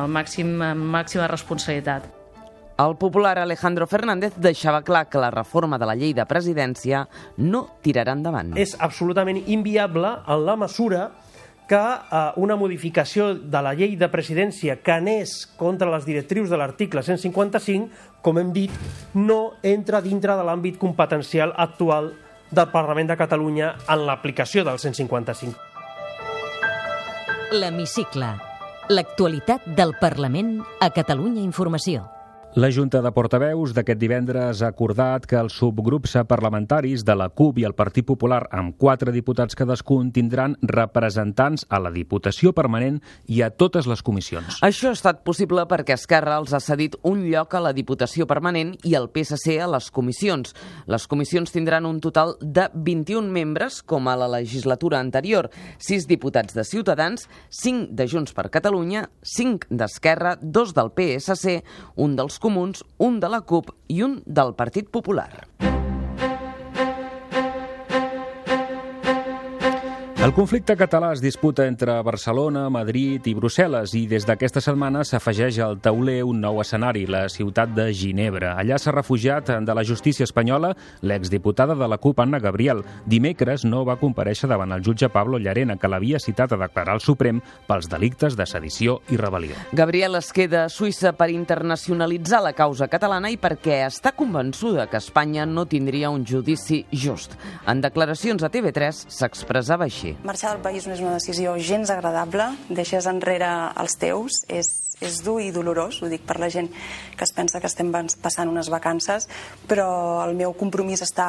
al 0.00 0.10
màxim, 0.10 0.56
amb 0.58 0.90
màxima 0.96 1.28
responsabilitat. 1.30 2.10
El 2.82 2.96
popular 2.98 3.38
Alejandro 3.38 3.86
Fernández 3.86 4.34
deixava 4.34 4.82
clar 4.82 5.06
que 5.06 5.20
la 5.22 5.30
reforma 5.30 5.78
de 5.78 5.86
la 5.86 5.94
llei 5.94 6.14
de 6.14 6.26
presidència 6.26 7.04
no 7.38 7.68
tirarà 7.84 8.16
endavant. 8.18 8.56
És 8.58 8.74
absolutament 8.82 9.38
inviable 9.46 10.16
en 10.26 10.42
la 10.48 10.56
mesura 10.58 11.12
que 11.68 11.80
eh, 11.80 12.32
una 12.36 12.56
modificació 12.56 13.32
de 13.34 13.62
la 13.64 13.74
llei 13.74 13.96
de 14.00 14.08
presidència 14.12 14.76
que 14.82 14.94
anés 14.94 15.46
contra 15.56 15.90
les 15.92 16.06
directrius 16.06 16.50
de 16.52 16.60
l'article 16.60 17.02
155, 17.02 17.88
com 18.24 18.40
hem 18.40 18.52
dit, 18.56 18.72
no 19.14 19.56
entra 19.62 20.02
dintre 20.04 20.36
de 20.36 20.46
l'àmbit 20.46 20.78
competencial 20.80 21.54
actual 21.56 22.12
del 22.54 22.70
Parlament 22.72 23.10
de 23.10 23.18
Catalunya 23.18 23.74
en 23.88 24.06
l'aplicació 24.06 24.64
del 24.64 24.78
155. 24.78 25.54
L'Hemicicle. 27.54 28.34
L'actualitat 28.90 29.64
del 29.78 29.94
Parlament 30.00 30.58
a 30.80 30.90
Catalunya 30.92 31.40
Informació. 31.42 32.13
La 32.56 32.68
Junta 32.70 33.00
de 33.02 33.10
Portaveus 33.10 33.72
d'aquest 33.74 33.98
divendres 33.98 34.60
ha 34.62 34.68
acordat 34.70 35.24
que 35.26 35.34
els 35.34 35.56
subgrups 35.58 36.12
parlamentaris 36.30 37.02
de 37.02 37.16
la 37.18 37.26
CUP 37.26 37.56
i 37.58 37.64
el 37.66 37.72
Partit 37.74 38.06
Popular, 38.06 38.44
amb 38.54 38.76
quatre 38.78 39.10
diputats 39.10 39.58
cadascun, 39.58 40.12
tindran 40.14 40.54
representants 40.62 41.64
a 41.66 41.80
la 41.82 41.90
Diputació 41.90 42.52
Permanent 42.54 43.00
i 43.26 43.40
a 43.42 43.48
totes 43.50 43.88
les 43.90 44.04
comissions. 44.06 44.60
Això 44.62 44.92
ha 44.92 44.94
estat 44.94 45.24
possible 45.26 45.64
perquè 45.66 45.96
Esquerra 45.98 46.36
els 46.38 46.54
ha 46.54 46.60
cedit 46.62 46.94
un 47.02 47.24
lloc 47.26 47.56
a 47.58 47.62
la 47.64 47.72
Diputació 47.74 48.28
Permanent 48.30 48.70
i 48.86 48.94
el 48.94 49.10
PSC 49.10 49.58
a 49.58 49.66
les 49.74 49.90
comissions. 49.90 50.54
Les 50.86 51.08
comissions 51.10 51.50
tindran 51.50 51.90
un 51.90 51.98
total 51.98 52.36
de 52.38 52.68
21 52.70 53.34
membres, 53.34 53.80
com 53.82 54.06
a 54.06 54.14
la 54.14 54.30
legislatura 54.30 55.02
anterior, 55.02 55.50
6 55.82 56.06
diputats 56.06 56.54
de 56.54 56.62
Ciutadans, 56.62 57.26
5 57.50 57.90
de 57.90 58.06
Junts 58.06 58.30
per 58.30 58.46
Catalunya, 58.46 59.08
5 59.34 59.74
d'Esquerra, 59.74 60.38
2 60.38 60.76
del 60.78 60.94
PSC, 60.94 61.58
un 61.98 62.14
dels 62.14 62.38
Comuns, 62.44 62.82
un 63.00 63.20
de 63.22 63.30
la 63.32 63.40
CUP 63.40 63.70
i 63.88 64.02
un 64.04 64.18
del 64.26 64.52
Partit 64.58 64.90
Popular. 64.92 65.30
El 70.24 70.32
conflicte 70.32 70.72
català 70.72 71.10
es 71.12 71.20
disputa 71.20 71.66
entre 71.68 71.98
Barcelona, 72.00 72.62
Madrid 72.72 73.26
i 73.28 73.34
Brussel·les 73.36 73.92
i 73.98 74.06
des 74.08 74.24
d'aquesta 74.24 74.62
setmana 74.64 75.02
s'afegeix 75.04 75.58
al 75.60 75.74
tauler 75.84 76.22
un 76.24 76.38
nou 76.40 76.62
escenari, 76.62 77.02
la 77.04 77.26
ciutat 77.28 77.74
de 77.76 77.90
Ginebra. 77.92 78.54
Allà 78.56 78.78
s'ha 78.80 78.94
refugiat 78.96 79.50
de 79.60 79.74
la 79.76 79.84
justícia 79.84 80.24
espanyola 80.24 80.70
l'exdiputada 81.02 81.76
de 81.76 81.88
la 81.92 81.98
CUP, 82.00 82.22
Anna 82.24 82.40
Gabriel. 82.40 82.80
Dimecres 83.04 83.66
no 83.68 83.82
va 83.84 83.98
compareixer 84.00 84.48
davant 84.48 84.72
el 84.72 84.80
jutge 84.86 85.10
Pablo 85.12 85.36
Llarena, 85.36 85.76
que 85.76 85.92
l'havia 85.92 86.16
citat 86.16 86.56
a 86.56 86.60
declarar 86.62 86.96
al 86.96 87.04
Suprem 87.04 87.42
pels 87.68 87.90
delictes 87.92 88.32
de 88.40 88.48
sedició 88.48 89.02
i 89.12 89.20
rebel·lió. 89.20 89.60
Gabriel 89.76 90.16
es 90.22 90.32
queda 90.32 90.64
a 90.64 90.72
Suïssa 90.72 91.12
per 91.12 91.28
internacionalitzar 91.34 92.40
la 92.48 92.54
causa 92.56 92.88
catalana 92.88 93.28
i 93.28 93.36
perquè 93.36 93.82
està 93.90 94.16
convençuda 94.16 94.88
que 94.88 95.04
Espanya 95.04 95.44
no 95.44 95.68
tindria 95.68 96.08
un 96.08 96.24
judici 96.24 96.86
just. 96.90 97.36
En 97.68 97.84
declaracions 97.84 98.40
a 98.40 98.48
TV3 98.48 99.04
s'expressava 99.12 99.84
així. 99.84 100.13
Marxar 100.22 100.54
del 100.54 100.62
país 100.62 100.86
no 100.86 100.94
és 100.94 101.02
una 101.02 101.16
decisió 101.16 101.56
gens 101.58 101.90
agradable, 101.90 102.46
deixes 102.70 103.08
enrere 103.10 103.50
els 103.80 103.98
teus, 104.00 104.44
és, 104.48 104.70
és 105.00 105.20
dur 105.24 105.40
i 105.42 105.50
dolorós, 105.54 106.00
ho 106.02 106.08
dic 106.10 106.22
per 106.26 106.38
la 106.38 106.48
gent 106.52 106.70
que 107.14 107.24
es 107.26 107.32
pensa 107.34 107.60
que 107.60 107.66
estem 107.70 107.90
passant 108.22 108.50
unes 108.50 108.70
vacances, 108.70 109.28
però 109.68 110.24
el 110.24 110.34
meu 110.38 110.54
compromís 110.58 111.02
està 111.02 111.26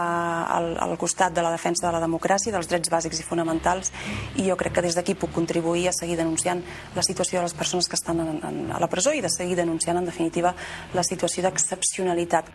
al, 0.52 0.74
al 0.82 0.98
costat 1.02 1.34
de 1.34 1.44
la 1.46 1.52
defensa 1.54 1.88
de 1.88 1.94
la 1.96 2.04
democràcia, 2.04 2.54
dels 2.54 2.70
drets 2.70 2.92
bàsics 2.92 3.22
i 3.22 3.28
fonamentals, 3.28 3.92
i 4.38 4.48
jo 4.50 4.58
crec 4.60 4.78
que 4.78 4.86
des 4.86 4.98
d'aquí 4.98 5.16
puc 5.16 5.34
contribuir 5.36 5.90
a 5.90 5.96
seguir 5.96 6.18
denunciant 6.18 6.64
la 6.96 7.04
situació 7.04 7.40
de 7.40 7.48
les 7.48 7.58
persones 7.58 7.90
que 7.90 7.98
estan 7.98 8.22
en, 8.22 8.42
en, 8.44 8.60
a 8.72 8.82
la 8.82 8.90
presó 8.92 9.14
i 9.14 9.22
de 9.22 9.30
seguir 9.30 9.58
denunciant, 9.58 9.98
en 9.98 10.06
definitiva, 10.06 10.56
la 10.94 11.04
situació 11.04 11.46
d'excepcionalitat. 11.46 12.52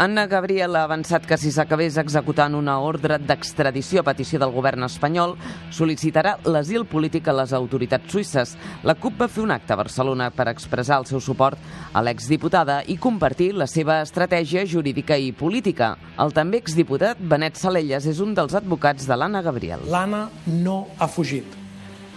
Anna 0.00 0.24
Gabriel 0.26 0.78
ha 0.78 0.86
avançat 0.86 1.26
que 1.28 1.36
si 1.36 1.50
s'acabés 1.52 1.98
executant 2.00 2.54
una 2.56 2.78
ordre 2.80 3.18
d'extradició 3.20 4.00
a 4.00 4.06
petició 4.06 4.38
del 4.40 4.54
govern 4.54 4.86
espanyol, 4.86 5.34
sol·licitarà 5.76 6.38
l'asil 6.48 6.86
polític 6.88 7.28
a 7.28 7.34
les 7.36 7.52
autoritats 7.52 8.08
suïsses. 8.08 8.54
La 8.88 8.96
CUP 8.96 9.18
va 9.20 9.28
fer 9.28 9.44
un 9.44 9.52
acte 9.52 9.74
a 9.74 9.80
Barcelona 9.82 10.30
per 10.32 10.48
expressar 10.52 11.00
el 11.00 11.06
seu 11.08 11.20
suport 11.20 11.58
a 11.92 12.02
l'exdiputada 12.04 12.80
i 12.86 12.98
compartir 13.00 13.52
la 13.54 13.68
seva 13.70 14.00
estratègia 14.04 14.66
jurídica 14.66 15.18
i 15.18 15.32
política. 15.32 15.94
El 16.20 16.34
també 16.36 16.60
exdiputat 16.60 17.20
Benet 17.20 17.58
Salelles 17.60 18.06
és 18.06 18.20
un 18.20 18.34
dels 18.34 18.54
advocats 18.58 19.08
de 19.08 19.16
l'Anna 19.16 19.42
Gabriel. 19.42 19.86
L'Anna 19.90 20.28
no 20.46 20.82
ha 20.98 21.08
fugit. 21.08 21.58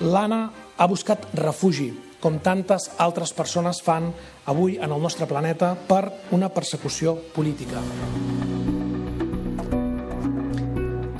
L'Anna 0.02 0.48
ha 0.78 0.88
buscat 0.90 1.30
refugi 1.38 1.92
com 2.24 2.40
tantes 2.40 2.88
altres 3.04 3.34
persones 3.36 3.82
fan 3.84 4.08
avui 4.48 4.78
en 4.80 4.92
el 4.92 5.04
nostre 5.04 5.28
planeta 5.28 5.76
per 5.76 6.06
una 6.32 6.50
persecució 6.50 7.18
política. 7.36 7.84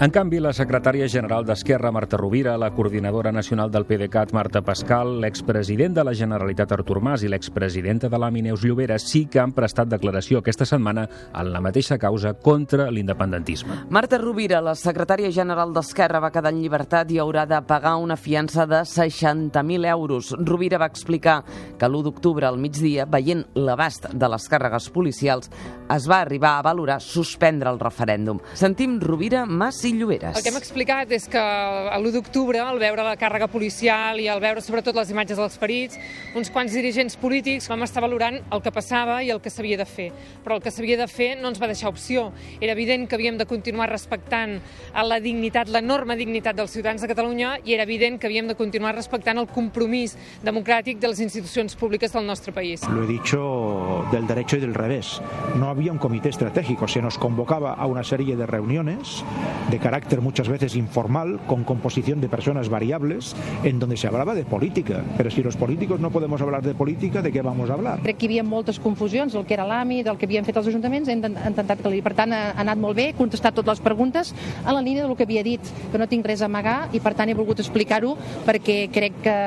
En 0.04 0.12
canvi, 0.12 0.42
la 0.44 0.52
secretària 0.52 1.06
general 1.08 1.46
d'Esquerra, 1.48 1.88
Marta 1.96 2.18
Rovira, 2.20 2.58
la 2.60 2.74
coordinadora 2.76 3.32
nacional 3.32 3.70
del 3.72 3.86
PDeCAT, 3.88 4.34
Marta 4.36 4.60
Pascal, 4.60 5.14
l'expresident 5.24 5.94
de 5.96 6.04
la 6.04 6.12
Generalitat, 6.12 6.74
Artur 6.76 7.00
Mas, 7.00 7.22
i 7.24 7.30
l'expresidenta 7.32 8.10
de 8.12 8.20
l'AMI, 8.20 8.42
Neus 8.50 8.66
Llobera, 8.68 8.98
sí 9.00 9.22
que 9.32 9.40
han 9.40 9.54
prestat 9.56 9.88
declaració 9.94 10.42
aquesta 10.42 10.68
setmana 10.68 11.06
en 11.32 11.52
la 11.54 11.62
mateixa 11.64 11.96
causa 12.02 12.34
contra 12.34 12.90
l'independentisme. 12.92 13.78
Marta 13.96 14.20
Rovira, 14.20 14.60
la 14.60 14.74
secretària 14.76 15.30
general 15.32 15.72
d'Esquerra, 15.72 16.20
va 16.20 16.34
quedar 16.36 16.52
en 16.52 16.60
llibertat 16.60 17.16
i 17.16 17.22
haurà 17.24 17.46
de 17.48 17.62
pagar 17.64 17.96
una 18.04 18.20
fiança 18.20 18.68
de 18.68 18.84
60.000 18.84 19.88
euros. 19.94 20.34
Rovira 20.36 20.82
va 20.84 20.92
explicar 20.92 21.38
que 21.80 21.88
l'1 21.88 22.04
d'octubre 22.10 22.50
al 22.50 22.60
migdia, 22.60 23.08
veient 23.08 23.46
l'abast 23.56 24.12
de 24.12 24.34
les 24.36 24.52
càrregues 24.52 24.92
policials, 24.92 25.48
es 25.88 26.12
va 26.12 26.20
arribar 26.28 26.58
a 26.58 26.68
valorar 26.68 27.00
suspendre 27.00 27.72
el 27.72 27.80
referèndum. 27.80 28.44
Sentim 28.52 29.00
Rovira, 29.00 29.48
Mas 29.48 29.86
i 29.88 29.93
Lloberes. 30.00 30.36
El 30.36 30.44
que 30.44 30.50
hem 30.50 30.58
explicat 30.60 31.12
és 31.16 31.28
que 31.32 31.40
l'1 31.40 32.14
d'octubre, 32.16 32.60
al 32.60 32.80
veure 32.82 33.06
la 33.06 33.16
càrrega 33.20 33.48
policial 33.52 34.20
i 34.20 34.28
al 34.32 34.42
veure 34.44 34.62
sobretot 34.62 34.96
les 34.98 35.12
imatges 35.14 35.40
dels 35.40 35.58
ferits, 35.60 36.00
uns 36.36 36.52
quants 36.54 36.74
dirigents 36.74 37.18
polítics 37.20 37.70
vam 37.70 37.86
estar 37.86 38.04
valorant 38.04 38.40
el 38.44 38.64
que 38.64 38.74
passava 38.74 39.22
i 39.24 39.32
el 39.34 39.42
que 39.42 39.52
s'havia 39.54 39.78
de 39.78 39.86
fer. 39.86 40.10
Però 40.44 40.58
el 40.58 40.64
que 40.64 40.72
s'havia 40.72 40.98
de 40.98 41.08
fer 41.08 41.34
no 41.42 41.52
ens 41.52 41.62
va 41.62 41.70
deixar 41.72 41.92
opció. 41.94 42.32
Era 42.60 42.74
evident 42.74 43.08
que 43.08 43.16
havíem 43.16 43.38
de 43.38 43.48
continuar 43.50 43.90
respectant 43.90 44.60
la 45.04 45.20
dignitat, 45.20 45.70
l'enorme 45.70 46.16
dignitat 46.18 46.56
dels 46.58 46.72
ciutadans 46.72 47.02
de 47.04 47.10
Catalunya 47.12 47.58
i 47.64 47.74
era 47.76 47.84
evident 47.84 48.20
que 48.20 48.28
havíem 48.28 48.48
de 48.48 48.56
continuar 48.56 48.96
respectant 48.96 49.38
el 49.38 49.48
compromís 49.52 50.16
democràtic 50.44 51.00
de 51.00 51.12
les 51.12 51.20
institucions 51.20 51.76
públiques 51.76 52.14
del 52.14 52.26
nostre 52.26 52.54
país. 52.54 52.82
Lo 52.90 53.04
he 53.04 53.08
dicho 53.08 54.06
del 54.12 54.28
derecho 54.28 54.58
y 54.58 54.62
del 54.62 54.74
revés. 54.74 55.22
No 55.56 55.70
había 55.70 55.92
un 55.92 55.98
comité 55.98 56.30
estratégico, 56.30 56.88
se 56.88 57.02
nos 57.02 57.18
convocaba 57.18 57.74
a 57.74 57.86
una 57.86 58.04
serie 58.04 58.36
de 58.36 58.46
reuniones 58.46 59.24
de 59.70 59.80
carácter 59.84 60.22
muchas 60.22 60.48
veces 60.48 60.78
informal, 60.78 61.42
con 61.46 61.66
composición 61.66 62.22
de 62.22 62.30
personas 62.30 62.70
variables, 62.70 63.36
en 63.66 63.80
donde 63.80 63.98
se 63.98 64.08
hablaba 64.08 64.34
de 64.34 64.46
política. 64.46 65.04
Pero 65.18 65.30
si 65.30 65.44
los 65.44 65.58
políticos 65.58 66.00
no 66.00 66.10
podemos 66.10 66.42
hablar 66.42 66.64
de 66.64 66.74
política, 66.74 67.22
¿de 67.22 67.34
qué 67.34 67.42
vamos 67.42 67.70
a 67.70 67.74
hablar? 67.74 68.00
Crec 68.02 68.16
que 68.16 68.26
hi 68.26 68.30
havia 68.30 68.46
moltes 68.48 68.80
confusions 68.80 69.36
del 69.36 69.44
que 69.46 69.58
era 69.58 69.68
l'AMI, 69.68 70.00
del 70.08 70.16
que 70.18 70.24
havien 70.24 70.48
fet 70.48 70.56
els 70.56 70.70
ajuntaments, 70.72 71.12
hem 71.12 71.20
intentat 71.20 71.84
que 71.84 71.92
per 72.06 72.16
tant 72.16 72.32
ha 72.32 72.54
anat 72.64 72.80
molt 72.80 72.96
bé, 72.96 73.10
he 73.12 73.18
contestat 73.18 73.60
totes 73.60 73.76
les 73.76 73.84
preguntes 73.84 74.32
a 74.64 74.72
la 74.72 74.80
línia 74.80 75.04
del 75.04 75.18
que 75.20 75.28
havia 75.28 75.44
dit, 75.44 75.74
que 75.92 76.00
no 76.00 76.08
tinc 76.08 76.32
res 76.32 76.42
a 76.42 76.48
amagar 76.48 76.88
i 76.96 77.04
per 77.04 77.12
tant 77.20 77.28
he 77.28 77.36
volgut 77.36 77.60
explicar-ho 77.60 78.16
perquè 78.48 78.88
crec 78.88 79.20
que 79.28 79.38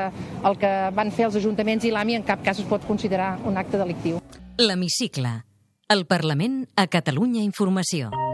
el 0.45 0.61
que 0.61 0.75
van 0.93 1.17
fer 1.17 1.31
els 1.31 1.41
ajuntaments 1.41 1.89
i 1.89 1.97
l'AMI 1.97 2.21
en 2.21 2.29
cap 2.29 2.45
cas 2.45 2.61
es 2.61 2.69
pot 2.69 2.85
considerar 2.85 3.39
un 3.49 3.57
acte 3.57 3.81
delictiu. 3.81 4.21
L'Hemicicle. 4.61 5.39
El 5.89 6.05
Parlament 6.05 6.67
a 6.77 6.91
Catalunya 6.93 7.41
Informació. 7.41 8.26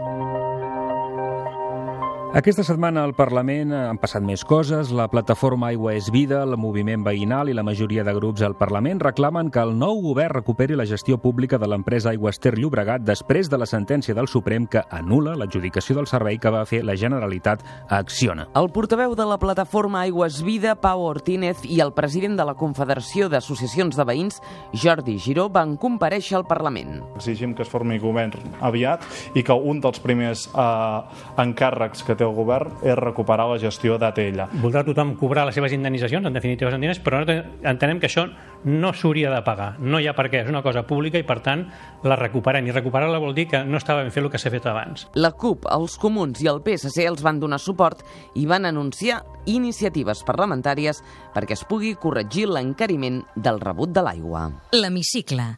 Aquesta 2.33 2.63
setmana 2.65 3.03
al 3.05 3.11
Parlament 3.13 3.69
han 3.77 3.99
passat 4.01 4.23
més 4.25 4.41
coses. 4.41 4.89
La 4.89 5.05
plataforma 5.05 5.67
Aigua 5.67 5.91
és 5.93 6.07
Vida, 6.09 6.39
el 6.41 6.55
moviment 6.57 7.03
veïnal 7.05 7.51
i 7.51 7.53
la 7.53 7.61
majoria 7.61 8.01
de 8.01 8.15
grups 8.17 8.41
al 8.41 8.55
Parlament 8.57 8.97
reclamen 9.03 9.51
que 9.53 9.61
el 9.61 9.75
nou 9.77 9.99
govern 10.01 10.33
recuperi 10.39 10.73
la 10.73 10.87
gestió 10.89 11.19
pública 11.21 11.59
de 11.61 11.69
l'empresa 11.69 12.09
Aigües 12.09 12.41
Ter 12.41 12.55
Llobregat 12.57 13.05
després 13.05 13.51
de 13.53 13.59
la 13.61 13.67
sentència 13.69 14.15
del 14.17 14.25
Suprem 14.31 14.65
que 14.65 14.81
anula 14.89 15.35
l'adjudicació 15.37 15.99
del 15.99 16.09
servei 16.09 16.39
que 16.41 16.49
va 16.49 16.63
fer 16.65 16.79
la 16.81 16.95
Generalitat 16.97 17.61
a 17.85 17.99
Acciona. 17.99 18.47
El 18.57 18.71
portaveu 18.73 19.13
de 19.13 19.29
la 19.29 19.37
plataforma 19.37 20.01
Aigües 20.01 20.41
Vida, 20.41 20.73
Pau 20.73 21.05
Ortínez, 21.05 21.61
i 21.69 21.83
el 21.85 21.93
president 21.93 22.33
de 22.41 22.49
la 22.49 22.57
Confederació 22.57 23.29
d'Associacions 23.29 23.93
de 23.93 24.07
Veïns, 24.09 24.41
Jordi 24.73 25.19
Giró, 25.21 25.51
van 25.53 25.77
compareixer 25.77 26.41
al 26.41 26.47
Parlament. 26.49 26.97
Exigim 27.13 27.53
que 27.53 27.61
es 27.61 27.69
formi 27.69 28.01
govern 28.01 28.57
aviat 28.65 29.05
i 29.37 29.45
que 29.45 29.53
un 29.53 29.85
dels 29.85 30.01
primers 30.01 30.49
eh, 30.49 31.23
encàrrecs 31.45 32.01
que 32.01 32.17
té 32.17 32.22
el 32.23 32.33
govern 32.35 32.79
és 32.81 32.95
recuperar 32.99 33.45
la 33.49 33.59
gestió 33.61 33.97
d'ATL. 34.01 34.47
Voldrà 34.63 34.83
tothom 34.87 35.15
cobrar 35.19 35.45
les 35.47 35.55
seves 35.55 35.73
indemnitzacions, 35.75 36.25
en 36.25 36.35
definitiva 36.35 36.71
són 36.71 36.83
diners, 36.83 37.01
però 37.03 37.21
entenem 37.23 37.99
que 38.01 38.09
això 38.09 38.25
no 38.63 38.93
s'hauria 38.95 39.31
de 39.33 39.41
pagar. 39.43 39.73
No 39.79 39.99
hi 39.99 40.07
ha 40.07 40.15
per 40.15 40.29
què, 40.31 40.43
és 40.43 40.51
una 40.51 40.63
cosa 40.63 40.85
pública 40.87 41.19
i 41.19 41.27
per 41.27 41.39
tant 41.43 41.65
la 42.03 42.17
recuperem. 42.19 42.67
I 42.67 42.75
recuperar-la 42.75 43.19
vol 43.21 43.35
dir 43.35 43.47
que 43.51 43.63
no 43.67 43.77
estava 43.77 44.03
ben 44.03 44.11
fet 44.11 44.23
el 44.23 44.31
que 44.31 44.41
s'ha 44.41 44.51
fet 44.53 44.67
abans. 44.69 45.07
La 45.19 45.33
CUP, 45.35 45.67
els 45.71 45.97
Comuns 46.01 46.41
i 46.43 46.49
el 46.51 46.61
PSC 46.63 47.07
els 47.07 47.23
van 47.23 47.41
donar 47.43 47.59
suport 47.61 48.03
i 48.39 48.45
van 48.49 48.65
anunciar 48.69 49.21
iniciatives 49.45 50.23
parlamentàries 50.27 51.03
perquè 51.35 51.57
es 51.57 51.65
pugui 51.67 51.95
corregir 51.99 52.47
l'encariment 52.49 53.23
del 53.35 53.59
rebut 53.63 53.91
de 53.91 54.05
l'aigua. 54.05 54.47
L'Hemicicle. 54.71 55.53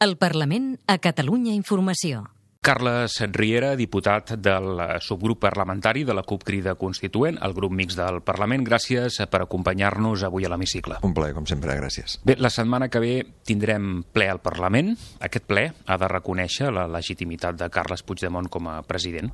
El 0.00 0.16
Parlament 0.16 0.78
a 0.88 0.96
Catalunya 0.96 1.52
Informació. 1.52 2.24
Carles 2.60 3.14
Riera, 3.32 3.70
diputat 3.72 4.34
del 4.36 4.82
subgrup 5.00 5.38
parlamentari 5.40 6.02
de 6.04 6.12
la 6.12 6.26
CUP 6.28 6.42
Crida 6.44 6.74
Constituent, 6.76 7.38
el 7.40 7.54
grup 7.56 7.72
mix 7.72 7.96
del 7.96 8.20
Parlament. 8.20 8.66
Gràcies 8.68 9.16
per 9.32 9.40
acompanyar-nos 9.46 10.26
avui 10.28 10.44
a 10.44 10.50
l'hemicicle. 10.52 10.98
Un 11.08 11.14
plaer, 11.16 11.32
com 11.32 11.48
sempre, 11.48 11.72
gràcies. 11.78 12.18
Bé, 12.20 12.36
la 12.36 12.52
setmana 12.52 12.90
que 12.92 13.00
ve 13.00 13.14
tindrem 13.48 14.04
ple 14.12 14.28
al 14.28 14.42
Parlament. 14.44 14.92
Aquest 15.24 15.48
ple 15.48 15.64
ha 15.72 15.98
de 16.04 16.12
reconèixer 16.12 16.68
la 16.68 16.84
legitimitat 16.84 17.56
de 17.56 17.72
Carles 17.72 18.04
Puigdemont 18.04 18.52
com 18.52 18.68
a 18.68 18.82
president? 18.84 19.32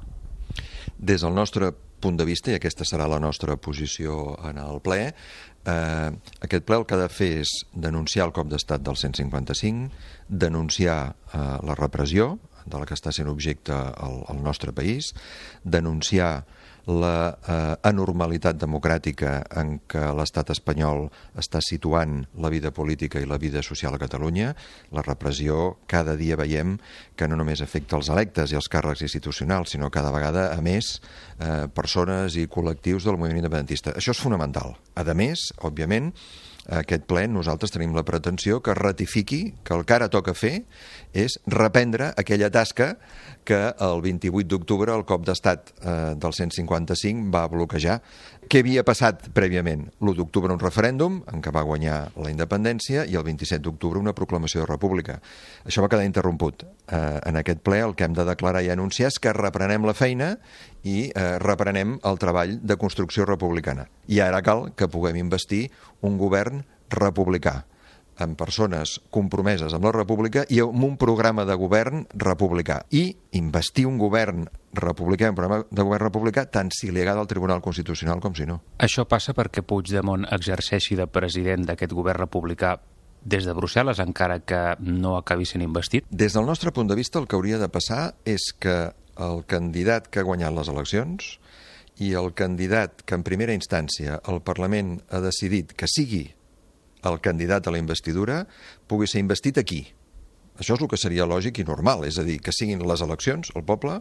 Des 0.97 1.27
del 1.27 1.35
nostre 1.35 1.75
punt 1.99 2.15
de 2.15 2.31
vista, 2.31 2.55
i 2.55 2.61
aquesta 2.61 2.87
serà 2.87 3.11
la 3.11 3.19
nostra 3.19 3.59
posició 3.59 4.37
en 4.47 4.63
el 4.63 4.79
ple, 4.87 5.01
eh, 5.67 6.11
aquest 6.47 6.63
ple 6.63 6.79
el 6.79 6.87
que 6.87 6.95
ha 6.95 7.05
de 7.09 7.11
fer 7.11 7.35
és 7.43 7.59
denunciar 7.75 8.31
el 8.31 8.37
cop 8.37 8.47
d'estat 8.47 8.87
del 8.87 8.95
155, 8.95 9.91
denunciar 10.29 11.01
eh, 11.35 11.49
la 11.67 11.75
repressió, 11.75 12.37
de 12.67 12.79
la 12.79 12.87
que 12.87 12.97
està 12.99 13.13
sent 13.15 13.31
objecte 13.31 13.75
el, 13.75 14.23
el 14.33 14.43
nostre 14.43 14.75
país, 14.77 15.13
denunciar 15.65 16.45
la 16.87 17.35
eh, 17.35 17.75
anormalitat 17.89 18.59
democràtica 18.63 19.41
en 19.59 19.77
què 19.91 20.05
l'estat 20.15 20.53
espanyol 20.55 21.09
està 21.39 21.59
situant 21.65 22.21
la 22.39 22.51
vida 22.53 22.71
política 22.71 23.19
i 23.21 23.27
la 23.27 23.41
vida 23.43 23.63
social 23.67 23.97
a 23.97 24.01
Catalunya, 24.01 24.53
la 24.95 25.03
repressió, 25.03 25.77
cada 25.91 26.15
dia 26.17 26.39
veiem 26.39 26.77
que 27.19 27.27
no 27.27 27.39
només 27.39 27.63
afecta 27.63 27.99
els 27.99 28.11
electes 28.15 28.55
i 28.55 28.59
els 28.59 28.71
càrrecs 28.71 29.03
institucionals, 29.03 29.75
sinó 29.75 29.91
cada 29.91 30.15
vegada, 30.15 30.53
a 30.55 30.63
més, 30.63 31.01
eh, 31.41 31.67
persones 31.75 32.39
i 32.39 32.47
col·lectius 32.47 33.05
del 33.05 33.19
moviment 33.19 33.43
independentista. 33.43 33.97
Això 33.99 34.15
és 34.15 34.23
fonamental. 34.23 34.77
A 34.95 35.05
més, 35.15 35.51
òbviament, 35.67 36.13
aquest 36.67 37.07
ple 37.07 37.27
nosaltres 37.31 37.71
tenim 37.75 37.95
la 37.95 38.05
pretensió 38.07 38.59
que 38.65 38.75
ratifiqui 38.75 39.41
que 39.63 39.75
el 39.77 39.85
que 39.87 39.95
ara 39.95 40.09
toca 40.11 40.35
fer 40.35 40.65
és 41.15 41.39
reprendre 41.47 42.13
aquella 42.19 42.51
tasca 42.51 42.97
que 43.47 43.61
el 43.79 44.03
28 44.03 44.49
d'octubre 44.51 44.93
el 44.93 45.05
cop 45.07 45.23
d'estat 45.25 45.71
eh, 45.79 46.15
del 46.19 46.35
155 46.35 47.31
va 47.31 47.47
bloquejar. 47.49 48.01
Què 48.51 48.61
havia 48.63 48.83
passat 48.87 49.29
prèviament? 49.35 49.87
L'1 50.03 50.17
d'octubre 50.19 50.55
un 50.55 50.61
referèndum 50.63 51.21
en 51.31 51.43
què 51.43 51.53
va 51.55 51.63
guanyar 51.67 52.01
la 52.19 52.33
independència 52.35 53.07
i 53.07 53.15
el 53.15 53.25
27 53.27 53.63
d'octubre 53.63 54.03
una 54.03 54.15
proclamació 54.19 54.65
de 54.65 54.71
república. 54.73 55.21
Això 55.65 55.85
va 55.85 55.91
quedar 55.93 56.09
interromput. 56.09 56.67
Eh, 56.67 56.99
en 57.31 57.39
aquest 57.39 57.63
ple 57.63 57.81
el 57.87 57.95
que 57.95 58.07
hem 58.09 58.19
de 58.19 58.27
declarar 58.27 58.65
i 58.67 58.73
anunciar 58.75 59.13
és 59.15 59.21
que 59.23 59.35
reprenem 59.37 59.87
la 59.87 59.95
feina 59.95 60.35
i 60.87 61.09
eh, 61.11 61.37
reprenem 61.43 61.97
el 62.07 62.21
treball 62.23 62.59
de 62.63 62.79
construcció 62.79 63.27
republicana. 63.27 63.89
I 64.07 64.23
ara 64.23 64.43
cal 64.47 64.71
que 64.79 64.91
puguem 64.91 65.19
investir 65.19 65.67
un 66.07 66.21
govern 66.21 66.63
republicà 66.93 67.65
amb 68.17 68.37
persones 68.39 68.97
compromeses 69.13 69.75
amb 69.77 69.85
la 69.85 69.93
república 69.93 70.47
i 70.49 70.63
amb 70.65 70.85
un 70.87 70.97
programa 70.97 71.45
de 71.45 71.57
govern 71.59 72.07
republicà. 72.17 72.81
I 72.91 73.11
investir 73.37 73.87
un 73.89 73.99
govern 74.01 74.47
republicà, 74.77 75.29
un 75.31 75.37
programa 75.37 75.67
de 75.69 75.83
govern 75.85 76.07
republicà, 76.07 76.47
tant 76.49 76.73
si 76.73 76.91
li 76.91 77.03
agrada 77.03 77.21
al 77.21 77.31
Tribunal 77.31 77.63
Constitucional 77.65 78.23
com 78.25 78.35
si 78.37 78.49
no. 78.49 78.63
Això 78.79 79.07
passa 79.09 79.37
perquè 79.37 79.65
Puigdemont 79.67 80.27
exerceixi 80.33 80.97
de 80.97 81.09
president 81.09 81.67
d'aquest 81.69 81.93
govern 81.97 82.25
republicà 82.25 82.77
des 83.27 83.45
de 83.45 83.55
Brussel·les, 83.57 83.99
encara 84.01 84.39
que 84.47 84.61
no 84.81 85.17
acabi 85.19 85.45
sent 85.49 85.65
investit? 85.65 86.07
Des 86.11 86.37
del 86.37 86.47
nostre 86.47 86.71
punt 86.73 86.87
de 86.87 86.95
vista, 86.95 87.19
el 87.19 87.27
que 87.27 87.35
hauria 87.37 87.59
de 87.59 87.69
passar 87.69 88.15
és 88.25 88.53
que 88.55 88.77
el 89.23 89.45
candidat 89.49 90.09
que 90.11 90.21
ha 90.21 90.29
guanyat 90.29 90.55
les 90.55 90.71
eleccions 90.73 91.37
i 92.03 92.13
el 92.19 92.33
candidat 92.37 93.01
que 93.09 93.17
en 93.17 93.25
primera 93.25 93.55
instància 93.57 94.21
el 94.29 94.43
Parlament 94.45 94.99
ha 95.09 95.23
decidit 95.25 95.73
que 95.73 95.89
sigui 95.89 96.27
el 97.07 97.21
candidat 97.25 97.67
a 97.67 97.73
la 97.73 97.81
investidura 97.81 98.45
pugui 98.89 99.09
ser 99.09 99.23
investit 99.23 99.59
aquí. 99.63 99.85
Això 100.57 100.75
és 100.77 100.83
el 100.83 100.89
que 100.89 100.99
seria 100.99 101.27
lògic 101.29 101.61
i 101.61 101.67
normal, 101.69 102.07
és 102.09 102.17
a 102.19 102.25
dir, 102.25 102.39
que 102.41 102.53
siguin 102.55 102.81
les 102.89 103.03
eleccions, 103.05 103.51
el 103.55 103.65
poble, 103.69 103.99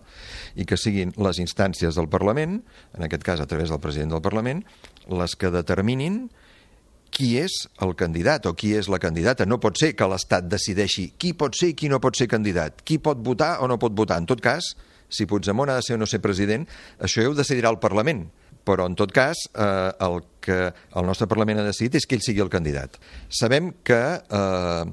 i 0.55 0.63
que 0.67 0.77
siguin 0.79 1.11
les 1.19 1.39
instàncies 1.43 1.99
del 1.99 2.07
Parlament, 2.11 2.61
en 2.95 3.03
aquest 3.03 3.25
cas 3.27 3.43
a 3.43 3.47
través 3.51 3.73
del 3.73 3.81
president 3.83 4.15
del 4.15 4.23
Parlament, 4.23 4.63
les 5.11 5.35
que 5.35 5.51
determinin 5.51 6.29
qui 7.15 7.35
és 7.39 7.53
el 7.83 7.93
candidat 7.99 8.47
o 8.47 8.55
qui 8.55 8.73
és 8.75 8.87
la 8.91 8.99
candidata. 9.03 9.47
No 9.47 9.59
pot 9.63 9.77
ser 9.79 9.93
que 9.95 10.07
l'Estat 10.07 10.47
decideixi 10.51 11.09
qui 11.19 11.33
pot 11.37 11.55
ser 11.55 11.73
i 11.73 11.77
qui 11.77 11.91
no 11.91 12.01
pot 12.03 12.15
ser 12.17 12.27
candidat, 12.31 12.81
qui 12.87 12.99
pot 12.99 13.19
votar 13.23 13.57
o 13.59 13.69
no 13.71 13.79
pot 13.79 13.95
votar. 13.95 14.19
En 14.19 14.27
tot 14.27 14.43
cas, 14.43 14.73
si 15.09 15.27
Puigdemont 15.29 15.69
ha 15.71 15.77
de 15.79 15.85
ser 15.85 15.95
o 15.95 16.01
no 16.01 16.09
ser 16.09 16.21
president, 16.23 16.67
això 16.99 17.23
ja 17.23 17.31
ho 17.31 17.37
decidirà 17.37 17.71
el 17.73 17.81
Parlament 17.83 18.27
però 18.65 18.87
en 18.89 18.97
tot 18.97 19.13
cas 19.13 19.45
eh, 19.53 19.91
el 20.01 20.23
que 20.41 20.59
el 20.73 21.05
nostre 21.05 21.29
Parlament 21.29 21.61
ha 21.61 21.67
decidit 21.67 21.99
és 21.99 22.07
que 22.09 22.17
ell 22.17 22.23
sigui 22.25 22.41
el 22.41 22.49
candidat. 22.49 22.97
Sabem 23.29 23.71
que 23.85 24.01
eh, 24.17 24.85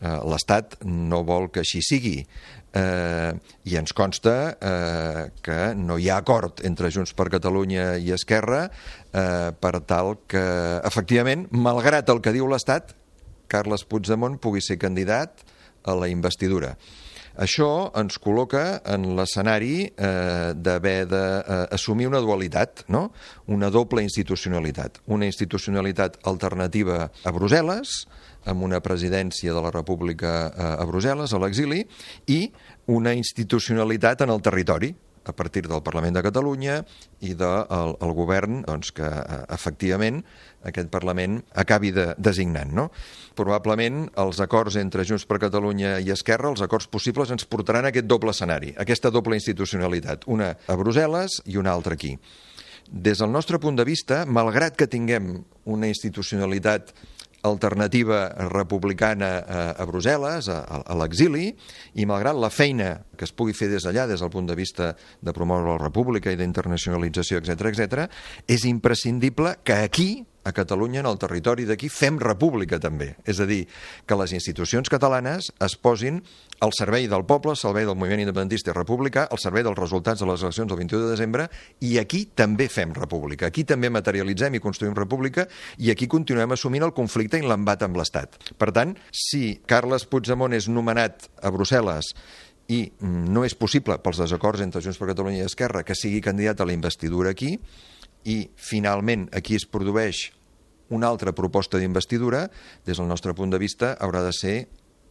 eh, 0.00 0.20
l'Estat 0.32 0.78
no 0.88 1.20
vol 1.28 1.50
que 1.52 1.60
així 1.60 1.82
sigui 1.84 2.16
eh, 2.22 3.32
i 3.68 3.76
ens 3.80 3.94
consta 3.96 4.34
eh, 4.56 5.24
que 5.44 5.58
no 5.76 5.98
hi 5.98 6.08
ha 6.08 6.20
acord 6.22 6.64
entre 6.68 6.92
Junts 6.94 7.14
per 7.16 7.28
Catalunya 7.32 7.90
i 8.00 8.12
Esquerra 8.16 8.64
eh, 8.68 9.50
per 9.52 9.74
tal 9.88 10.16
que, 10.28 10.44
efectivament, 10.88 11.48
malgrat 11.52 12.08
el 12.12 12.22
que 12.24 12.34
diu 12.36 12.48
l'Estat, 12.48 12.94
Carles 13.48 13.86
Puigdemont 13.88 14.36
pugui 14.40 14.60
ser 14.64 14.76
candidat 14.80 15.44
a 15.88 15.94
la 15.96 16.08
investidura. 16.12 16.74
Això 17.38 17.68
ens 17.98 18.18
col·loca 18.18 18.80
en 18.90 19.04
l'escenari 19.14 19.86
eh, 19.86 20.52
d'haver 20.58 20.98
d'assumir 21.10 22.08
una 22.10 22.18
dualitat, 22.24 22.82
no? 22.90 23.08
una 23.46 23.70
doble 23.70 24.02
institucionalitat. 24.02 24.98
Una 25.06 25.28
institucionalitat 25.30 26.18
alternativa 26.26 27.04
a 27.06 27.34
Brussel·les, 27.34 27.94
amb 28.50 28.64
una 28.66 28.80
presidència 28.82 29.54
de 29.54 29.62
la 29.62 29.70
República 29.70 30.32
eh, 30.48 30.72
a 30.82 30.86
Brussel·les, 30.90 31.30
a 31.30 31.42
l'exili, 31.42 31.84
i 32.26 32.40
una 32.90 33.14
institucionalitat 33.14 34.26
en 34.26 34.34
el 34.34 34.42
territori, 34.42 34.94
a 35.28 35.34
partir 35.36 35.66
del 35.68 35.82
Parlament 35.84 36.16
de 36.16 36.22
Catalunya 36.24 36.80
i 37.20 37.34
del 37.36 37.64
de, 37.68 37.82
el 38.04 38.14
govern 38.16 38.62
doncs, 38.66 38.90
que 38.96 39.06
eh, 39.06 39.38
efectivament 39.54 40.22
aquest 40.68 40.90
Parlament 40.90 41.38
acabi 41.60 41.92
de, 41.94 42.08
designant. 42.18 42.72
No? 42.74 42.88
Probablement 43.38 44.06
els 44.18 44.40
acords 44.44 44.78
entre 44.80 45.06
Junts 45.08 45.28
per 45.28 45.40
Catalunya 45.44 45.98
i 46.02 46.10
Esquerra, 46.14 46.50
els 46.50 46.64
acords 46.64 46.88
possibles, 46.90 47.30
ens 47.34 47.46
portaran 47.46 47.86
a 47.86 47.92
aquest 47.92 48.08
doble 48.08 48.34
escenari, 48.34 48.74
aquesta 48.80 49.12
doble 49.14 49.38
institucionalitat, 49.38 50.26
una 50.26 50.54
a 50.66 50.78
Brussel·les 50.80 51.42
i 51.52 51.60
una 51.60 51.76
altra 51.76 51.98
aquí. 51.98 52.16
Des 52.88 53.20
del 53.20 53.30
nostre 53.30 53.60
punt 53.60 53.76
de 53.76 53.84
vista, 53.84 54.22
malgrat 54.24 54.76
que 54.78 54.88
tinguem 54.88 55.34
una 55.68 55.88
institucionalitat 55.92 56.94
alternativa 57.42 58.28
republicana 58.50 59.30
a, 59.38 59.60
a 59.78 59.86
Brussel·les, 59.86 60.48
a, 60.50 60.82
a 60.82 60.96
l'exili, 60.98 61.52
i 61.94 62.06
malgrat 62.08 62.38
la 62.38 62.50
feina 62.50 62.94
que 63.18 63.26
es 63.28 63.34
pugui 63.34 63.54
fer 63.56 63.70
des 63.70 63.86
d'allà, 63.86 64.08
des 64.10 64.22
del 64.22 64.32
punt 64.32 64.48
de 64.48 64.56
vista 64.58 64.92
de 64.94 65.34
promoure 65.34 65.74
la 65.74 65.78
república 65.82 66.32
i 66.32 66.38
d'internacionalització, 66.40 67.42
etc 67.42 67.70
etc, 67.72 68.08
és 68.46 68.66
imprescindible 68.68 69.58
que 69.64 69.78
aquí 69.78 70.10
a 70.44 70.52
Catalunya, 70.52 71.00
en 71.00 71.08
el 71.10 71.18
territori 71.20 71.66
d'aquí, 71.68 71.90
fem 71.92 72.18
república 72.20 72.78
també. 72.80 73.12
És 73.28 73.40
a 73.40 73.46
dir, 73.48 73.66
que 74.06 74.16
les 74.16 74.32
institucions 74.36 74.88
catalanes 74.88 75.50
es 75.64 75.76
posin 75.76 76.22
al 76.64 76.72
servei 76.74 77.06
del 77.10 77.24
poble, 77.28 77.52
al 77.52 77.60
servei 77.60 77.86
del 77.86 77.98
moviment 77.98 78.22
independentista 78.22 78.72
i 78.72 78.76
republicà, 78.76 79.26
al 79.30 79.40
servei 79.42 79.62
dels 79.66 79.78
resultats 79.78 80.22
de 80.22 80.28
les 80.30 80.42
eleccions 80.42 80.70
del 80.70 80.80
21 80.80 81.04
de 81.04 81.12
desembre, 81.12 81.48
i 81.84 81.98
aquí 82.00 82.24
també 82.34 82.68
fem 82.72 82.94
república. 82.96 83.50
Aquí 83.50 83.64
també 83.68 83.90
materialitzem 83.92 84.56
i 84.56 84.62
construïm 84.64 84.96
república, 84.96 85.46
i 85.78 85.92
aquí 85.92 86.08
continuem 86.08 86.56
assumint 86.56 86.86
el 86.88 86.96
conflicte 86.96 87.38
i 87.38 87.46
l'embat 87.46 87.84
amb 87.86 88.00
l'Estat. 88.00 88.40
Per 88.58 88.72
tant, 88.74 88.96
si 89.12 89.60
Carles 89.68 90.08
Puigdemont 90.08 90.56
és 90.56 90.70
nomenat 90.72 91.28
a 91.42 91.52
Brussel·les 91.54 92.14
i 92.68 92.82
no 93.00 93.44
és 93.48 93.54
possible, 93.56 93.96
pels 94.04 94.20
desacords 94.20 94.60
entre 94.64 94.82
Junts 94.84 94.98
per 95.00 95.08
Catalunya 95.12 95.44
i 95.44 95.48
Esquerra, 95.48 95.84
que 95.84 95.96
sigui 95.96 96.20
candidat 96.24 96.60
a 96.60 96.66
la 96.68 96.76
investidura 96.76 97.32
aquí, 97.32 97.54
i 98.28 98.42
finalment 98.60 99.28
aquí 99.32 99.56
es 99.56 99.64
produeix 99.64 100.28
una 100.88 101.08
altra 101.08 101.34
proposta 101.36 101.78
d'investidura, 101.78 102.48
des 102.86 102.96
del 102.96 103.08
nostre 103.08 103.34
punt 103.34 103.50
de 103.52 103.60
vista, 103.60 103.94
haurà 104.00 104.22
de 104.24 104.32
ser 104.32 104.56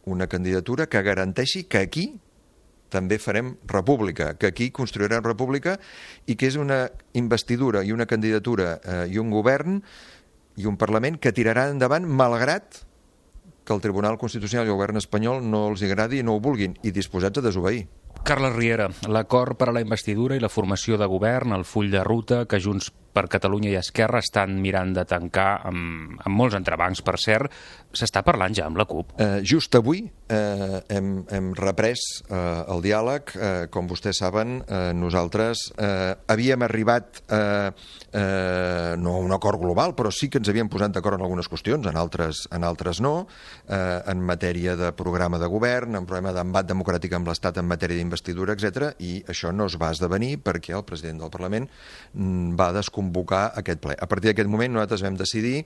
una 0.08 0.26
candidatura 0.26 0.88
que 0.88 1.02
garanteixi 1.02 1.64
que 1.68 1.78
aquí 1.84 2.06
també 2.88 3.18
farem 3.20 3.56
república, 3.68 4.32
que 4.40 4.48
aquí 4.48 4.70
construirem 4.72 5.22
república 5.24 5.76
i 6.26 6.36
que 6.40 6.48
és 6.48 6.56
una 6.56 6.86
investidura 7.12 7.84
i 7.84 7.92
una 7.92 8.08
candidatura 8.08 8.78
eh, 8.80 9.06
i 9.12 9.18
un 9.20 9.30
govern 9.30 9.82
i 10.58 10.66
un 10.66 10.78
Parlament 10.80 11.18
que 11.20 11.34
tirarà 11.36 11.68
endavant 11.70 12.08
malgrat 12.08 12.82
que 13.68 13.74
el 13.76 13.84
Tribunal 13.84 14.16
Constitucional 14.16 14.66
i 14.66 14.72
el 14.72 14.78
govern 14.78 14.96
espanyol 14.96 15.42
no 15.44 15.66
els 15.68 15.84
agradi 15.84 16.22
i 16.22 16.24
no 16.24 16.38
ho 16.38 16.40
vulguin 16.40 16.78
i 16.82 16.90
disposats 16.90 17.38
a 17.38 17.44
desobeir. 17.44 17.84
Carles 18.24 18.54
Riera, 18.56 18.88
l'acord 19.06 19.58
per 19.60 19.68
a 19.68 19.74
la 19.76 19.82
investidura 19.84 20.36
i 20.36 20.40
la 20.40 20.48
formació 20.48 20.96
de 20.98 21.06
govern, 21.06 21.52
el 21.52 21.68
full 21.68 21.92
de 21.92 22.00
ruta 22.04 22.46
que 22.48 22.58
Junts 22.64 22.88
per 23.12 23.26
Catalunya 23.32 23.72
i 23.72 23.78
Esquerra 23.80 24.22
estan 24.22 24.58
mirant 24.62 24.92
de 24.96 25.04
tancar 25.08 25.50
amb, 25.68 26.18
amb 26.22 26.38
molts 26.38 26.56
entrebancs, 26.58 27.02
per 27.04 27.16
cert, 27.20 27.52
s'està 27.94 28.22
parlant 28.26 28.54
ja 28.54 28.66
amb 28.68 28.78
la 28.78 28.86
CUP? 28.88 29.14
Eh, 29.20 29.40
just 29.46 29.74
avui 29.78 30.04
eh, 30.28 30.80
hem, 30.92 31.12
hem 31.32 31.52
reprès 31.58 32.02
eh, 32.28 32.38
el 32.74 32.82
diàleg. 32.84 33.32
Eh, 33.34 33.66
com 33.72 33.88
vostès 33.90 34.20
saben, 34.20 34.58
eh, 34.66 34.92
nosaltres 34.96 35.68
eh, 35.76 36.14
havíem 36.28 36.64
arribat 36.66 37.22
eh, 37.32 37.70
eh, 38.12 38.94
no 38.98 39.16
a 39.16 39.24
un 39.24 39.32
acord 39.32 39.60
global, 39.60 39.94
però 39.96 40.12
sí 40.14 40.28
que 40.28 40.40
ens 40.40 40.50
havíem 40.52 40.70
posat 40.70 40.94
d'acord 40.94 41.18
en 41.18 41.24
algunes 41.24 41.48
qüestions, 41.50 41.88
en 41.88 41.98
altres, 42.00 42.44
en 42.54 42.66
altres 42.66 43.02
no, 43.04 43.14
eh, 43.66 44.02
en 44.06 44.22
matèria 44.24 44.76
de 44.78 44.92
programa 44.96 45.40
de 45.40 45.48
govern, 45.50 45.96
en 45.96 46.06
problema 46.08 46.34
d'embat 46.36 46.68
democràtic 46.68 47.16
amb 47.16 47.30
l'Estat 47.30 47.60
en 47.60 47.68
matèria 47.68 47.98
d'investidura, 47.98 48.54
etc. 48.56 48.92
i 49.00 49.22
això 49.28 49.52
no 49.54 49.68
es 49.68 49.78
va 49.80 49.92
esdevenir 49.94 50.36
perquè 50.44 50.76
el 50.76 50.86
president 50.88 51.24
del 51.24 51.32
Parlament 51.32 51.68
mm, 51.68 52.56
va 52.58 52.70
desconvocar 52.98 53.52
aquest 53.56 53.80
ple. 53.80 53.94
A 53.94 54.06
partir 54.06 54.32
d'aquest 54.32 54.48
moment 54.48 54.72
nosaltres 54.72 55.02
vam 55.02 55.16
decidir 55.16 55.64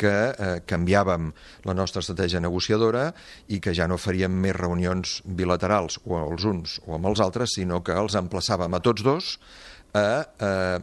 que 0.00 0.32
eh, 0.32 0.60
canviàvem 0.64 1.30
la 1.68 1.74
nostra 1.74 2.00
estratègia 2.00 2.40
negociadora 2.40 3.12
i 3.48 3.60
que 3.60 3.74
ja 3.74 3.86
no 3.86 3.98
faríem 3.98 4.32
més 4.32 4.56
reunions 4.56 5.20
bilaterals 5.24 6.00
o 6.06 6.16
els 6.16 6.44
uns 6.44 6.80
o 6.86 6.94
amb 6.96 7.06
els 7.06 7.20
altres, 7.20 7.56
sinó 7.56 7.82
que 7.84 7.92
els 7.92 8.16
emplaçàvem 8.16 8.72
a 8.74 8.80
tots 8.80 9.02
dos 9.04 9.38
a 9.92 10.24
eh, 10.24 10.78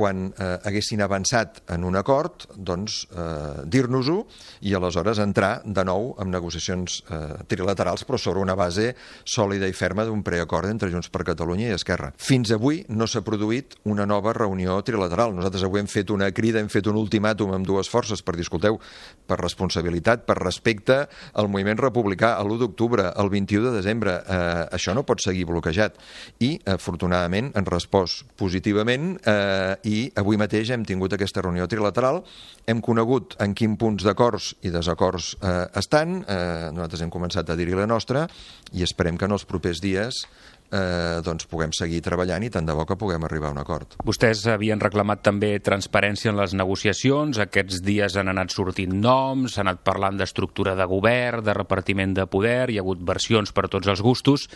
quan 0.00 0.30
eh, 0.32 0.56
haguessin 0.64 1.02
avançat 1.04 1.60
en 1.74 1.84
un 1.84 1.98
acord, 2.00 2.46
doncs 2.56 3.02
eh, 3.12 3.66
dir-nos-ho 3.68 4.22
i 4.64 4.72
aleshores 4.76 5.20
entrar 5.20 5.60
de 5.64 5.84
nou 5.84 6.14
en 6.22 6.30
negociacions 6.32 7.02
eh, 7.04 7.18
trilaterals, 7.50 8.06
però 8.08 8.16
sobre 8.20 8.40
una 8.40 8.56
base 8.56 8.94
sòlida 9.28 9.68
i 9.68 9.76
ferma 9.76 10.06
d'un 10.08 10.22
preacord 10.24 10.70
entre 10.70 10.88
Junts 10.92 11.10
per 11.12 11.26
Catalunya 11.28 11.68
i 11.68 11.76
Esquerra. 11.76 12.14
Fins 12.16 12.52
avui 12.56 12.80
no 12.88 13.08
s'ha 13.10 13.20
produït 13.26 13.76
una 13.90 14.06
nova 14.08 14.32
reunió 14.36 14.78
trilateral. 14.86 15.34
Nosaltres 15.36 15.66
avui 15.68 15.82
hem 15.82 15.90
fet 15.90 16.12
una 16.14 16.30
crida, 16.32 16.62
hem 16.62 16.70
fet 16.72 16.88
un 16.88 16.96
ultimàtum 17.00 17.52
amb 17.56 17.68
dues 17.68 17.90
forces 17.92 18.24
per, 18.24 18.38
discuteu, 18.40 18.80
per 19.28 19.40
responsabilitat, 19.42 20.24
per 20.28 20.38
respecte 20.40 21.02
al 21.34 21.50
moviment 21.52 21.80
republicà, 21.80 22.36
a 22.38 22.46
l'1 22.46 22.62
d'octubre, 22.64 23.10
el 23.20 23.32
21 23.32 23.68
de 23.68 23.74
desembre. 23.76 24.16
Eh, 24.24 24.64
això 24.78 24.96
no 24.96 25.04
pot 25.04 25.20
seguir 25.20 25.44
bloquejat. 25.50 26.00
I, 26.40 26.54
afortunadament, 26.78 27.52
han 27.58 27.68
respost 27.68 28.24
positivament 28.40 29.12
eh, 29.28 29.76
avui 30.20 30.38
mateix 30.40 30.70
hem 30.74 30.84
tingut 30.88 31.14
aquesta 31.16 31.42
reunió 31.44 31.66
trilateral, 31.70 32.22
hem 32.68 32.82
conegut 32.84 33.36
en 33.42 33.54
quin 33.56 33.76
punts 33.80 34.06
d'acords 34.06 34.52
i 34.66 34.72
desacords 34.74 35.34
eh, 35.40 35.66
estan, 35.80 36.20
eh, 36.26 36.70
nosaltres 36.74 37.04
hem 37.04 37.12
començat 37.12 37.50
a 37.50 37.58
dir-hi 37.58 37.78
la 37.78 37.88
nostra 37.90 38.26
i 38.72 38.86
esperem 38.86 39.18
que 39.18 39.28
en 39.28 39.36
els 39.36 39.46
propers 39.48 39.82
dies 39.82 40.24
eh, 40.70 41.20
doncs 41.24 41.46
puguem 41.50 41.72
seguir 41.76 42.00
treballant 42.04 42.44
i 42.46 42.50
tant 42.52 42.66
de 42.66 42.74
bo 42.76 42.86
que 42.88 42.98
puguem 42.98 43.24
arribar 43.26 43.50
a 43.50 43.54
un 43.56 43.60
acord. 43.62 43.98
Vostès 44.06 44.44
havien 44.50 44.80
reclamat 44.82 45.22
també 45.26 45.52
transparència 45.64 46.32
en 46.32 46.40
les 46.40 46.54
negociacions, 46.56 47.40
aquests 47.42 47.82
dies 47.86 48.16
han 48.16 48.32
anat 48.32 48.54
sortint 48.54 48.94
noms, 48.94 49.54
s'ha 49.54 49.64
anat 49.66 49.84
parlant 49.86 50.20
d'estructura 50.20 50.76
de 50.78 50.86
govern, 50.90 51.44
de 51.44 51.56
repartiment 51.56 52.14
de 52.16 52.26
poder, 52.30 52.70
hi 52.70 52.78
ha 52.78 52.84
hagut 52.84 53.02
versions 53.06 53.52
per 53.52 53.68
tots 53.68 53.90
els 53.90 54.02
gustos. 54.04 54.48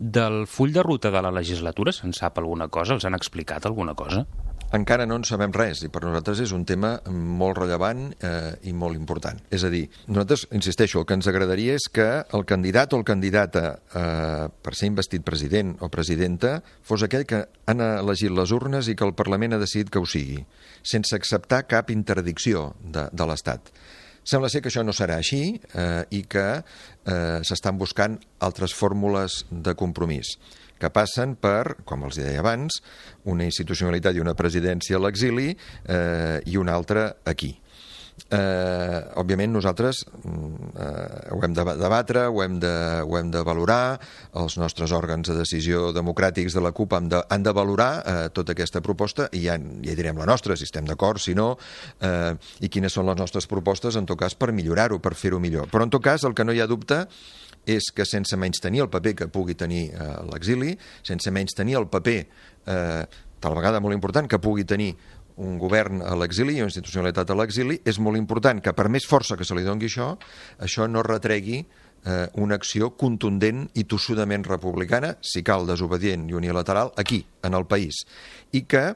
Del 0.00 0.46
full 0.48 0.72
de 0.72 0.82
ruta 0.82 1.10
de 1.12 1.20
la 1.20 1.32
legislatura 1.34 1.92
se'n 1.92 2.14
sap 2.16 2.38
alguna 2.40 2.70
cosa? 2.72 2.96
Els 2.96 3.04
han 3.04 3.18
explicat 3.18 3.66
alguna 3.68 3.92
cosa? 3.94 4.24
Encara 4.76 5.06
no 5.06 5.16
en 5.18 5.24
sabem 5.26 5.52
res 5.54 5.82
i 5.86 5.90
per 5.92 6.02
nosaltres 6.04 6.42
és 6.44 6.52
un 6.54 6.64
tema 6.68 6.92
molt 7.10 7.58
rellevant 7.58 8.04
eh, 8.22 8.52
i 8.70 8.74
molt 8.76 8.98
important. 8.98 9.40
És 9.50 9.64
a 9.66 9.70
dir, 9.72 9.84
nosaltres, 10.08 10.46
insisteixo, 10.56 11.00
el 11.00 11.08
que 11.08 11.16
ens 11.18 11.28
agradaria 11.30 11.74
és 11.78 11.88
que 11.92 12.08
el 12.36 12.46
candidat 12.48 12.94
o 12.94 13.00
el 13.00 13.06
candidata 13.08 13.64
eh, 13.74 14.46
per 14.50 14.74
ser 14.78 14.90
investit 14.92 15.26
president 15.26 15.74
o 15.82 15.90
presidenta 15.92 16.58
fos 16.86 17.02
aquell 17.06 17.26
que 17.26 17.44
han 17.70 17.82
elegit 17.84 18.34
les 18.34 18.54
urnes 18.54 18.90
i 18.90 18.96
que 18.98 19.06
el 19.06 19.16
Parlament 19.18 19.56
ha 19.56 19.62
decidit 19.62 19.90
que 19.90 20.02
ho 20.02 20.06
sigui, 20.06 20.38
sense 20.82 21.16
acceptar 21.16 21.64
cap 21.70 21.90
interdicció 21.90 22.70
de, 22.80 23.08
de 23.12 23.26
l'Estat. 23.26 23.72
Sembla 24.30 24.50
ser 24.52 24.60
que 24.62 24.68
això 24.68 24.84
no 24.84 24.92
serà 24.94 25.16
així 25.18 25.56
eh, 25.56 26.04
i 26.14 26.22
que 26.30 26.46
eh, 26.60 27.38
s'estan 27.42 27.78
buscant 27.80 28.18
altres 28.44 28.76
fórmules 28.76 29.44
de 29.50 29.74
compromís 29.74 30.36
que 30.80 30.92
passen 30.94 31.36
per, 31.40 31.76
com 31.88 32.06
els 32.08 32.20
deia 32.20 32.40
abans, 32.42 32.80
una 33.30 33.46
institucionalitat 33.48 34.16
i 34.16 34.24
una 34.24 34.36
presidència 34.38 34.98
a 34.98 35.04
l'exili 35.04 35.52
eh, 35.52 36.40
i 36.46 36.56
una 36.60 36.76
altra 36.78 37.10
aquí. 37.28 37.54
Eh, 38.30 38.98
òbviament 39.18 39.50
nosaltres 39.54 40.02
mm, 40.06 40.68
eh, 40.78 41.30
ho 41.34 41.40
hem 41.42 41.54
de 41.56 41.64
debatre, 41.80 42.26
ho 42.28 42.42
hem 42.44 42.58
de, 42.62 42.72
ho 43.02 43.16
hem 43.18 43.30
de 43.32 43.42
valorar, 43.46 43.98
els 44.38 44.58
nostres 44.60 44.92
òrgans 44.94 45.30
de 45.30 45.38
decisió 45.38 45.88
democràtics 45.96 46.54
de 46.54 46.62
la 46.62 46.74
CUP 46.76 46.94
han 46.94 47.08
de, 47.10 47.22
han 47.32 47.46
de 47.46 47.54
valorar 47.56 47.90
eh, 47.98 48.28
tota 48.36 48.54
aquesta 48.54 48.84
proposta 48.84 49.30
i 49.32 49.46
ja, 49.48 49.56
ja 49.58 49.96
direm 49.98 50.20
la 50.20 50.28
nostra, 50.30 50.54
si 50.56 50.68
estem 50.68 50.86
d'acord, 50.86 51.22
si 51.22 51.34
no, 51.34 51.54
eh, 52.06 52.36
i 52.60 52.70
quines 52.70 52.94
són 52.94 53.08
les 53.10 53.18
nostres 53.18 53.48
propostes, 53.50 53.98
en 53.98 54.06
tot 54.06 54.20
cas, 54.20 54.36
per 54.36 54.52
millorar-ho, 54.54 55.00
per 55.02 55.16
fer-ho 55.18 55.40
millor. 55.42 55.70
Però 55.72 55.86
en 55.86 55.90
tot 55.90 56.04
cas, 56.04 56.26
el 56.28 56.36
que 56.36 56.46
no 56.46 56.54
hi 56.54 56.60
ha 56.62 56.70
dubte 56.70 57.06
és 57.66 57.90
que 57.94 58.06
sense 58.08 58.36
menys 58.40 58.62
tenir 58.62 58.84
el 58.84 58.90
paper 58.92 59.14
que 59.16 59.30
pugui 59.32 59.56
tenir 59.58 59.88
eh, 59.92 60.12
l'exili, 60.30 60.74
sense 61.06 61.30
menys 61.34 61.56
tenir 61.56 61.78
el 61.80 61.88
paper, 61.92 62.20
eh, 62.66 63.02
tal 63.40 63.56
vegada 63.56 63.80
molt 63.80 63.96
important, 63.96 64.28
que 64.28 64.40
pugui 64.40 64.64
tenir 64.64 64.94
un 65.40 65.56
govern 65.58 66.02
a 66.04 66.14
l'exili 66.20 66.58
i 66.58 66.60
una 66.60 66.68
institucionalitat 66.68 67.30
a 67.30 67.36
l'exili, 67.38 67.78
és 67.84 67.98
molt 67.98 68.18
important 68.20 68.60
que 68.60 68.74
per 68.76 68.90
més 68.92 69.06
força 69.08 69.38
que 69.40 69.46
se 69.48 69.56
li 69.56 69.64
dongui 69.64 69.88
això, 69.88 70.12
això 70.60 70.88
no 70.88 71.04
retregui 71.06 71.62
eh, 72.04 72.26
una 72.40 72.58
acció 72.60 72.92
contundent 73.00 73.66
i 73.74 73.86
tossudament 73.88 74.44
republicana, 74.48 75.14
si 75.20 75.44
cal 75.46 75.66
desobedient 75.68 76.28
i 76.28 76.36
unilateral, 76.36 76.92
aquí, 77.00 77.24
en 77.42 77.56
el 77.56 77.66
país. 77.66 78.04
I 78.52 78.64
que 78.68 78.84
eh, 78.92 78.94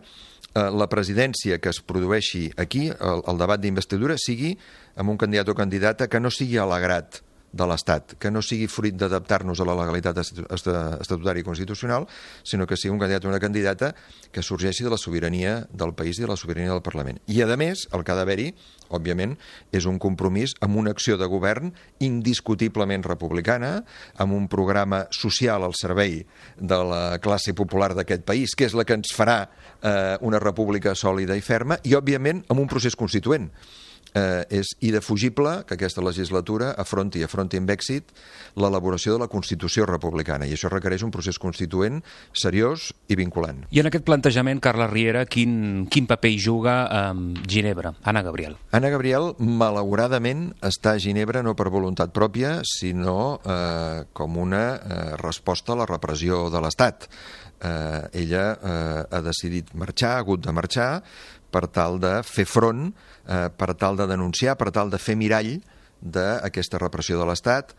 la 0.55 0.89
presidència 0.93 1.61
que 1.61 1.73
es 1.73 1.81
produeixi 1.81 2.51
aquí, 2.61 2.89
el, 2.93 3.25
el 3.25 3.41
debat 3.41 3.63
d'investidura, 3.63 4.19
sigui 4.21 4.55
amb 5.01 5.15
un 5.15 5.21
candidat 5.21 5.49
o 5.49 5.57
candidata 5.59 6.09
que 6.09 6.21
no 6.21 6.33
sigui 6.33 6.61
alegrat 6.61 7.24
de 7.55 7.67
l'Estat, 7.71 8.17
que 8.19 8.33
no 8.35 8.43
sigui 8.43 8.67
fruit 8.71 8.97
d'adaptar-nos 8.99 9.61
a 9.63 9.67
la 9.69 9.77
legalitat 9.79 10.19
estatutària 10.21 11.43
i 11.43 11.47
constitucional, 11.47 12.09
sinó 12.43 12.67
que 12.67 12.79
sigui 12.79 12.93
un 12.95 13.01
candidat 13.03 13.25
o 13.25 13.31
una 13.31 13.41
candidata 13.43 13.93
que 14.35 14.43
sorgeixi 14.43 14.85
de 14.85 14.93
la 14.93 14.99
sobirania 14.99 15.61
del 15.71 15.95
país 15.95 16.19
i 16.19 16.25
de 16.27 16.31
la 16.31 16.39
sobirania 16.41 16.73
del 16.75 16.83
Parlament. 16.83 17.21
I, 17.31 17.43
a 17.43 17.59
més, 17.61 17.87
el 17.95 18.03
que 18.05 18.13
ha 18.13 18.19
d'haver-hi, 18.19 18.51
òbviament, 18.95 19.37
és 19.75 19.87
un 19.91 19.99
compromís 20.03 20.55
amb 20.65 20.77
una 20.81 20.93
acció 20.95 21.17
de 21.21 21.29
govern 21.31 21.73
indiscutiblement 22.05 23.07
republicana, 23.07 23.77
amb 24.19 24.35
un 24.37 24.49
programa 24.51 25.05
social 25.15 25.65
al 25.65 25.77
servei 25.79 26.21
de 26.59 26.81
la 26.91 27.05
classe 27.23 27.55
popular 27.55 27.93
d'aquest 27.95 28.27
país, 28.27 28.55
que 28.55 28.69
és 28.69 28.75
la 28.75 28.85
que 28.85 28.99
ens 28.99 29.15
farà 29.15 29.45
eh, 29.47 30.19
una 30.27 30.43
república 30.43 30.95
sòlida 30.99 31.39
i 31.39 31.45
ferma, 31.45 31.79
i, 31.85 31.95
òbviament, 31.95 32.45
amb 32.51 32.65
un 32.65 32.71
procés 32.71 32.99
constituent 32.99 33.51
eh, 34.15 34.45
és 34.61 34.75
indefugible 34.81 35.65
que 35.69 35.77
aquesta 35.77 36.03
legislatura 36.05 36.73
afronti, 36.79 37.23
afronti 37.27 37.59
amb 37.61 37.71
èxit 37.75 38.15
l'elaboració 38.57 39.17
de 39.17 39.25
la 39.25 39.31
Constitució 39.31 39.87
republicana 39.91 40.47
i 40.47 40.55
això 40.55 40.71
requereix 40.73 41.05
un 41.07 41.13
procés 41.15 41.39
constituent 41.43 42.01
seriós 42.33 42.93
i 43.11 43.19
vinculant. 43.19 43.65
I 43.75 43.83
en 43.83 43.91
aquest 43.91 44.07
plantejament, 44.07 44.63
Carla 44.65 44.89
Riera, 44.91 45.25
quin, 45.27 45.87
quin 45.91 46.09
paper 46.11 46.33
hi 46.33 46.41
juga 46.41 46.77
eh, 46.87 47.13
Ginebra? 47.51 47.95
Anna 48.03 48.25
Gabriel. 48.27 48.57
Anna 48.73 48.93
Gabriel, 48.95 49.33
malauradament, 49.39 50.49
està 50.65 50.95
a 50.95 51.03
Ginebra 51.03 51.43
no 51.45 51.57
per 51.59 51.71
voluntat 51.75 52.15
pròpia, 52.15 52.61
sinó 52.65 53.41
eh, 53.43 54.05
com 54.15 54.39
una 54.41 54.65
eh, 54.75 55.01
resposta 55.21 55.75
a 55.75 55.83
la 55.83 55.89
repressió 55.91 56.47
de 56.55 56.63
l'Estat. 56.63 57.09
Eh, 57.65 58.25
ella 58.25 58.45
eh, 58.55 59.05
ha 59.11 59.21
decidit 59.25 59.73
marxar, 59.79 60.17
ha 60.17 60.25
hagut 60.25 60.43
de 60.45 60.53
marxar, 60.53 60.91
per 61.55 61.69
tal 61.71 62.01
de 62.03 62.17
fer 62.27 62.47
front, 62.51 62.89
eh, 63.29 63.47
per 63.55 63.75
tal 63.79 64.01
de 64.01 64.09
denunciar, 64.11 64.59
per 64.59 64.73
tal 64.75 64.91
de 64.91 64.99
fer 64.99 65.15
mirall 65.21 65.57
d'aquesta 66.05 66.81
repressió 66.83 67.17
de 67.21 67.29
l'Estat, 67.31 67.73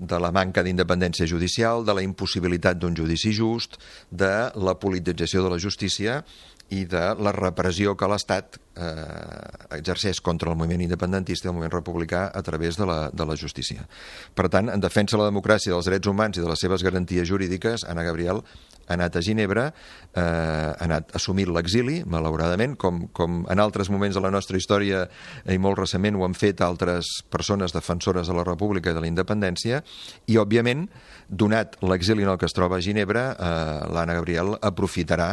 de 0.00 0.18
la 0.20 0.30
manca 0.32 0.64
d'independència 0.64 1.28
judicial, 1.28 1.84
de 1.84 1.94
la 1.96 2.04
impossibilitat 2.04 2.78
d'un 2.80 2.96
judici 2.96 3.32
just, 3.36 3.78
de 4.10 4.50
la 4.56 4.76
politització 4.80 5.44
de 5.44 5.52
la 5.52 5.60
justícia 5.60 6.22
i 6.70 6.84
de 6.86 7.02
la 7.18 7.32
repressió 7.34 7.96
que 7.98 8.08
l'Estat 8.08 8.56
eh, 8.56 9.76
exerceix 9.76 10.20
contra 10.22 10.52
el 10.52 10.58
moviment 10.58 10.84
independentista 10.84 11.48
i 11.48 11.50
el 11.50 11.56
moviment 11.56 11.74
republicà 11.74 12.28
a 12.30 12.42
través 12.46 12.78
de 12.78 12.86
la, 12.86 12.98
de 13.10 13.26
la 13.26 13.36
justícia. 13.36 13.86
Per 14.34 14.48
tant, 14.48 14.70
en 14.70 14.82
defensa 14.82 15.16
de 15.16 15.24
la 15.24 15.30
democràcia, 15.32 15.74
dels 15.74 15.90
drets 15.90 16.10
humans 16.10 16.38
i 16.38 16.44
de 16.44 16.50
les 16.50 16.62
seves 16.62 16.84
garanties 16.86 17.28
jurídiques, 17.28 17.84
Anna 17.90 18.06
Gabriel 18.06 18.44
ha 18.86 18.96
anat 18.96 19.16
a 19.16 19.22
Ginebra, 19.22 19.68
eh, 20.14 20.22
ha 20.22 20.84
anat 20.86 21.14
assumint 21.16 21.52
l'exili, 21.54 22.00
malauradament, 22.06 22.76
com, 22.80 23.04
com 23.16 23.44
en 23.50 23.62
altres 23.62 23.90
moments 23.90 24.16
de 24.16 24.22
la 24.24 24.32
nostra 24.34 24.58
història 24.58 25.04
i 25.46 25.58
molt 25.58 25.78
recentment 25.78 26.18
ho 26.18 26.26
han 26.26 26.34
fet 26.34 26.62
altres 26.64 27.20
persones 27.30 27.74
defensores 27.76 28.28
de 28.30 28.36
la 28.36 28.44
República 28.46 28.90
i 28.90 28.96
de 28.96 29.04
la 29.04 29.10
independència, 29.10 29.82
i, 30.26 30.38
òbviament, 30.40 30.88
donat 31.28 31.78
l'exili 31.86 32.26
en 32.26 32.32
el 32.34 32.38
que 32.40 32.48
es 32.50 32.56
troba 32.56 32.78
a 32.78 32.84
Ginebra, 32.84 33.24
eh, 33.32 33.78
l'Anna 33.94 34.18
Gabriel 34.18 34.56
aprofitarà 34.60 35.30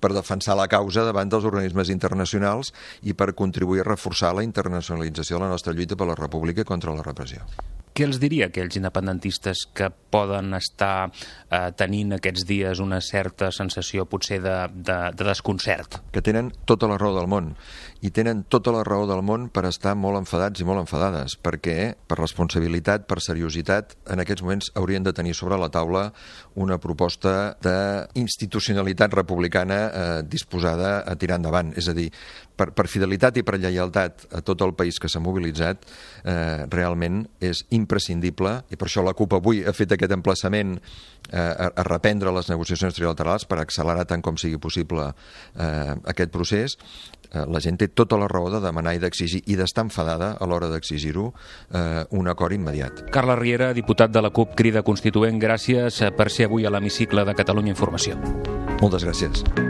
per 0.00 0.14
defensar 0.16 0.56
la 0.56 0.68
causa 0.70 1.04
davant 1.04 1.30
dels 1.30 1.46
organismes 1.48 1.90
internacionals 1.92 2.72
i 3.02 3.14
per 3.14 3.34
contribuir 3.34 3.84
a 3.84 3.90
reforçar 3.90 4.32
la 4.36 4.46
internacionalització 4.46 5.38
de 5.38 5.44
la 5.44 5.52
nostra 5.52 5.74
lluita 5.76 5.96
per 5.96 6.08
la 6.08 6.18
república 6.18 6.64
contra 6.64 6.94
la 6.94 7.06
repressió. 7.06 7.44
Què 7.94 8.06
els 8.06 8.20
diria 8.22 8.46
aquells 8.50 8.76
independentistes 8.78 9.64
que 9.74 9.90
poden 10.10 10.54
estar 10.54 11.10
eh, 11.10 11.70
tenint 11.78 12.14
aquests 12.16 12.44
dies 12.46 12.80
una 12.82 13.00
certa 13.02 13.50
sensació 13.54 14.06
potser 14.10 14.40
de, 14.44 14.56
de, 14.74 14.98
de 15.14 15.26
desconcert? 15.26 16.00
Que 16.14 16.22
tenen 16.22 16.52
tota 16.70 16.88
la 16.90 16.98
raó 17.00 17.16
del 17.16 17.28
món 17.30 17.52
i 18.00 18.12
tenen 18.14 18.44
tota 18.48 18.72
la 18.74 18.84
raó 18.86 19.06
del 19.10 19.22
món 19.26 19.48
per 19.52 19.66
estar 19.68 19.96
molt 19.98 20.20
enfadats 20.20 20.62
i 20.62 20.66
molt 20.66 20.84
enfadades 20.84 21.36
perquè 21.42 21.76
per 22.08 22.20
responsabilitat, 22.20 23.06
per 23.10 23.20
seriositat 23.22 23.96
en 24.14 24.22
aquests 24.22 24.46
moments 24.46 24.70
haurien 24.78 25.06
de 25.06 25.14
tenir 25.16 25.34
sobre 25.36 25.58
la 25.60 25.70
taula 25.72 26.08
una 26.54 26.78
proposta 26.82 27.56
d'institucionalitat 27.64 29.18
republicana 29.18 29.80
eh, 29.88 30.22
disposada 30.26 31.00
a 31.06 31.16
tirar 31.18 31.40
endavant. 31.40 31.74
És 31.78 31.90
a 31.90 31.94
dir, 31.96 32.10
per, 32.60 32.70
per 32.76 32.88
fidelitat 32.90 33.40
i 33.40 33.44
per 33.46 33.56
lleialtat 33.60 34.26
a 34.36 34.42
tot 34.44 34.60
el 34.66 34.74
país 34.76 35.00
que 35.00 35.08
s'ha 35.08 35.22
mobilitzat, 35.22 35.86
eh, 36.24 36.66
realment 36.72 37.22
és 37.40 37.64
imprescindible, 37.76 38.58
i 38.68 38.76
per 38.76 38.90
això 38.90 39.04
la 39.06 39.14
CUP 39.16 39.38
avui 39.38 39.64
ha 39.64 39.74
fet 39.76 39.96
aquest 39.96 40.12
emplaçament 40.16 40.76
eh, 40.76 41.38
a, 41.38 41.70
a 41.70 41.86
reprendre 41.88 42.34
les 42.36 42.50
negociacions 42.52 42.96
trilaterals 42.96 43.48
per 43.48 43.62
accelerar 43.62 44.04
tant 44.10 44.24
com 44.24 44.36
sigui 44.40 44.60
possible 44.60 45.08
eh, 45.08 45.96
aquest 46.12 46.34
procés, 46.34 46.76
eh, 47.30 47.46
la 47.46 47.62
gent 47.64 47.80
té 47.80 47.88
tota 47.88 48.18
la 48.20 48.28
raó 48.28 48.52
de 48.52 48.60
demanar 48.64 48.96
i 48.96 49.02
d'exigir 49.02 49.42
i 49.46 49.56
d'estar 49.56 49.86
enfadada 49.88 50.34
a 50.36 50.50
l'hora 50.50 50.68
d'exigir-ho 50.72 51.30
eh, 51.30 52.04
un 52.10 52.28
acord 52.28 52.56
immediat. 52.56 53.06
Carla 53.14 53.38
Riera, 53.40 53.72
diputat 53.76 54.12
de 54.12 54.24
la 54.24 54.34
CUP 54.34 54.56
Crida 54.58 54.84
Constituent, 54.84 55.40
gràcies 55.40 56.02
per 56.16 56.28
ser 56.28 56.50
avui 56.50 56.66
a 56.66 56.74
l'hemicicle 56.74 57.24
de 57.24 57.36
Catalunya 57.38 57.76
Informació. 57.76 58.18
Moltes 58.80 59.04
gràcies. 59.06 59.69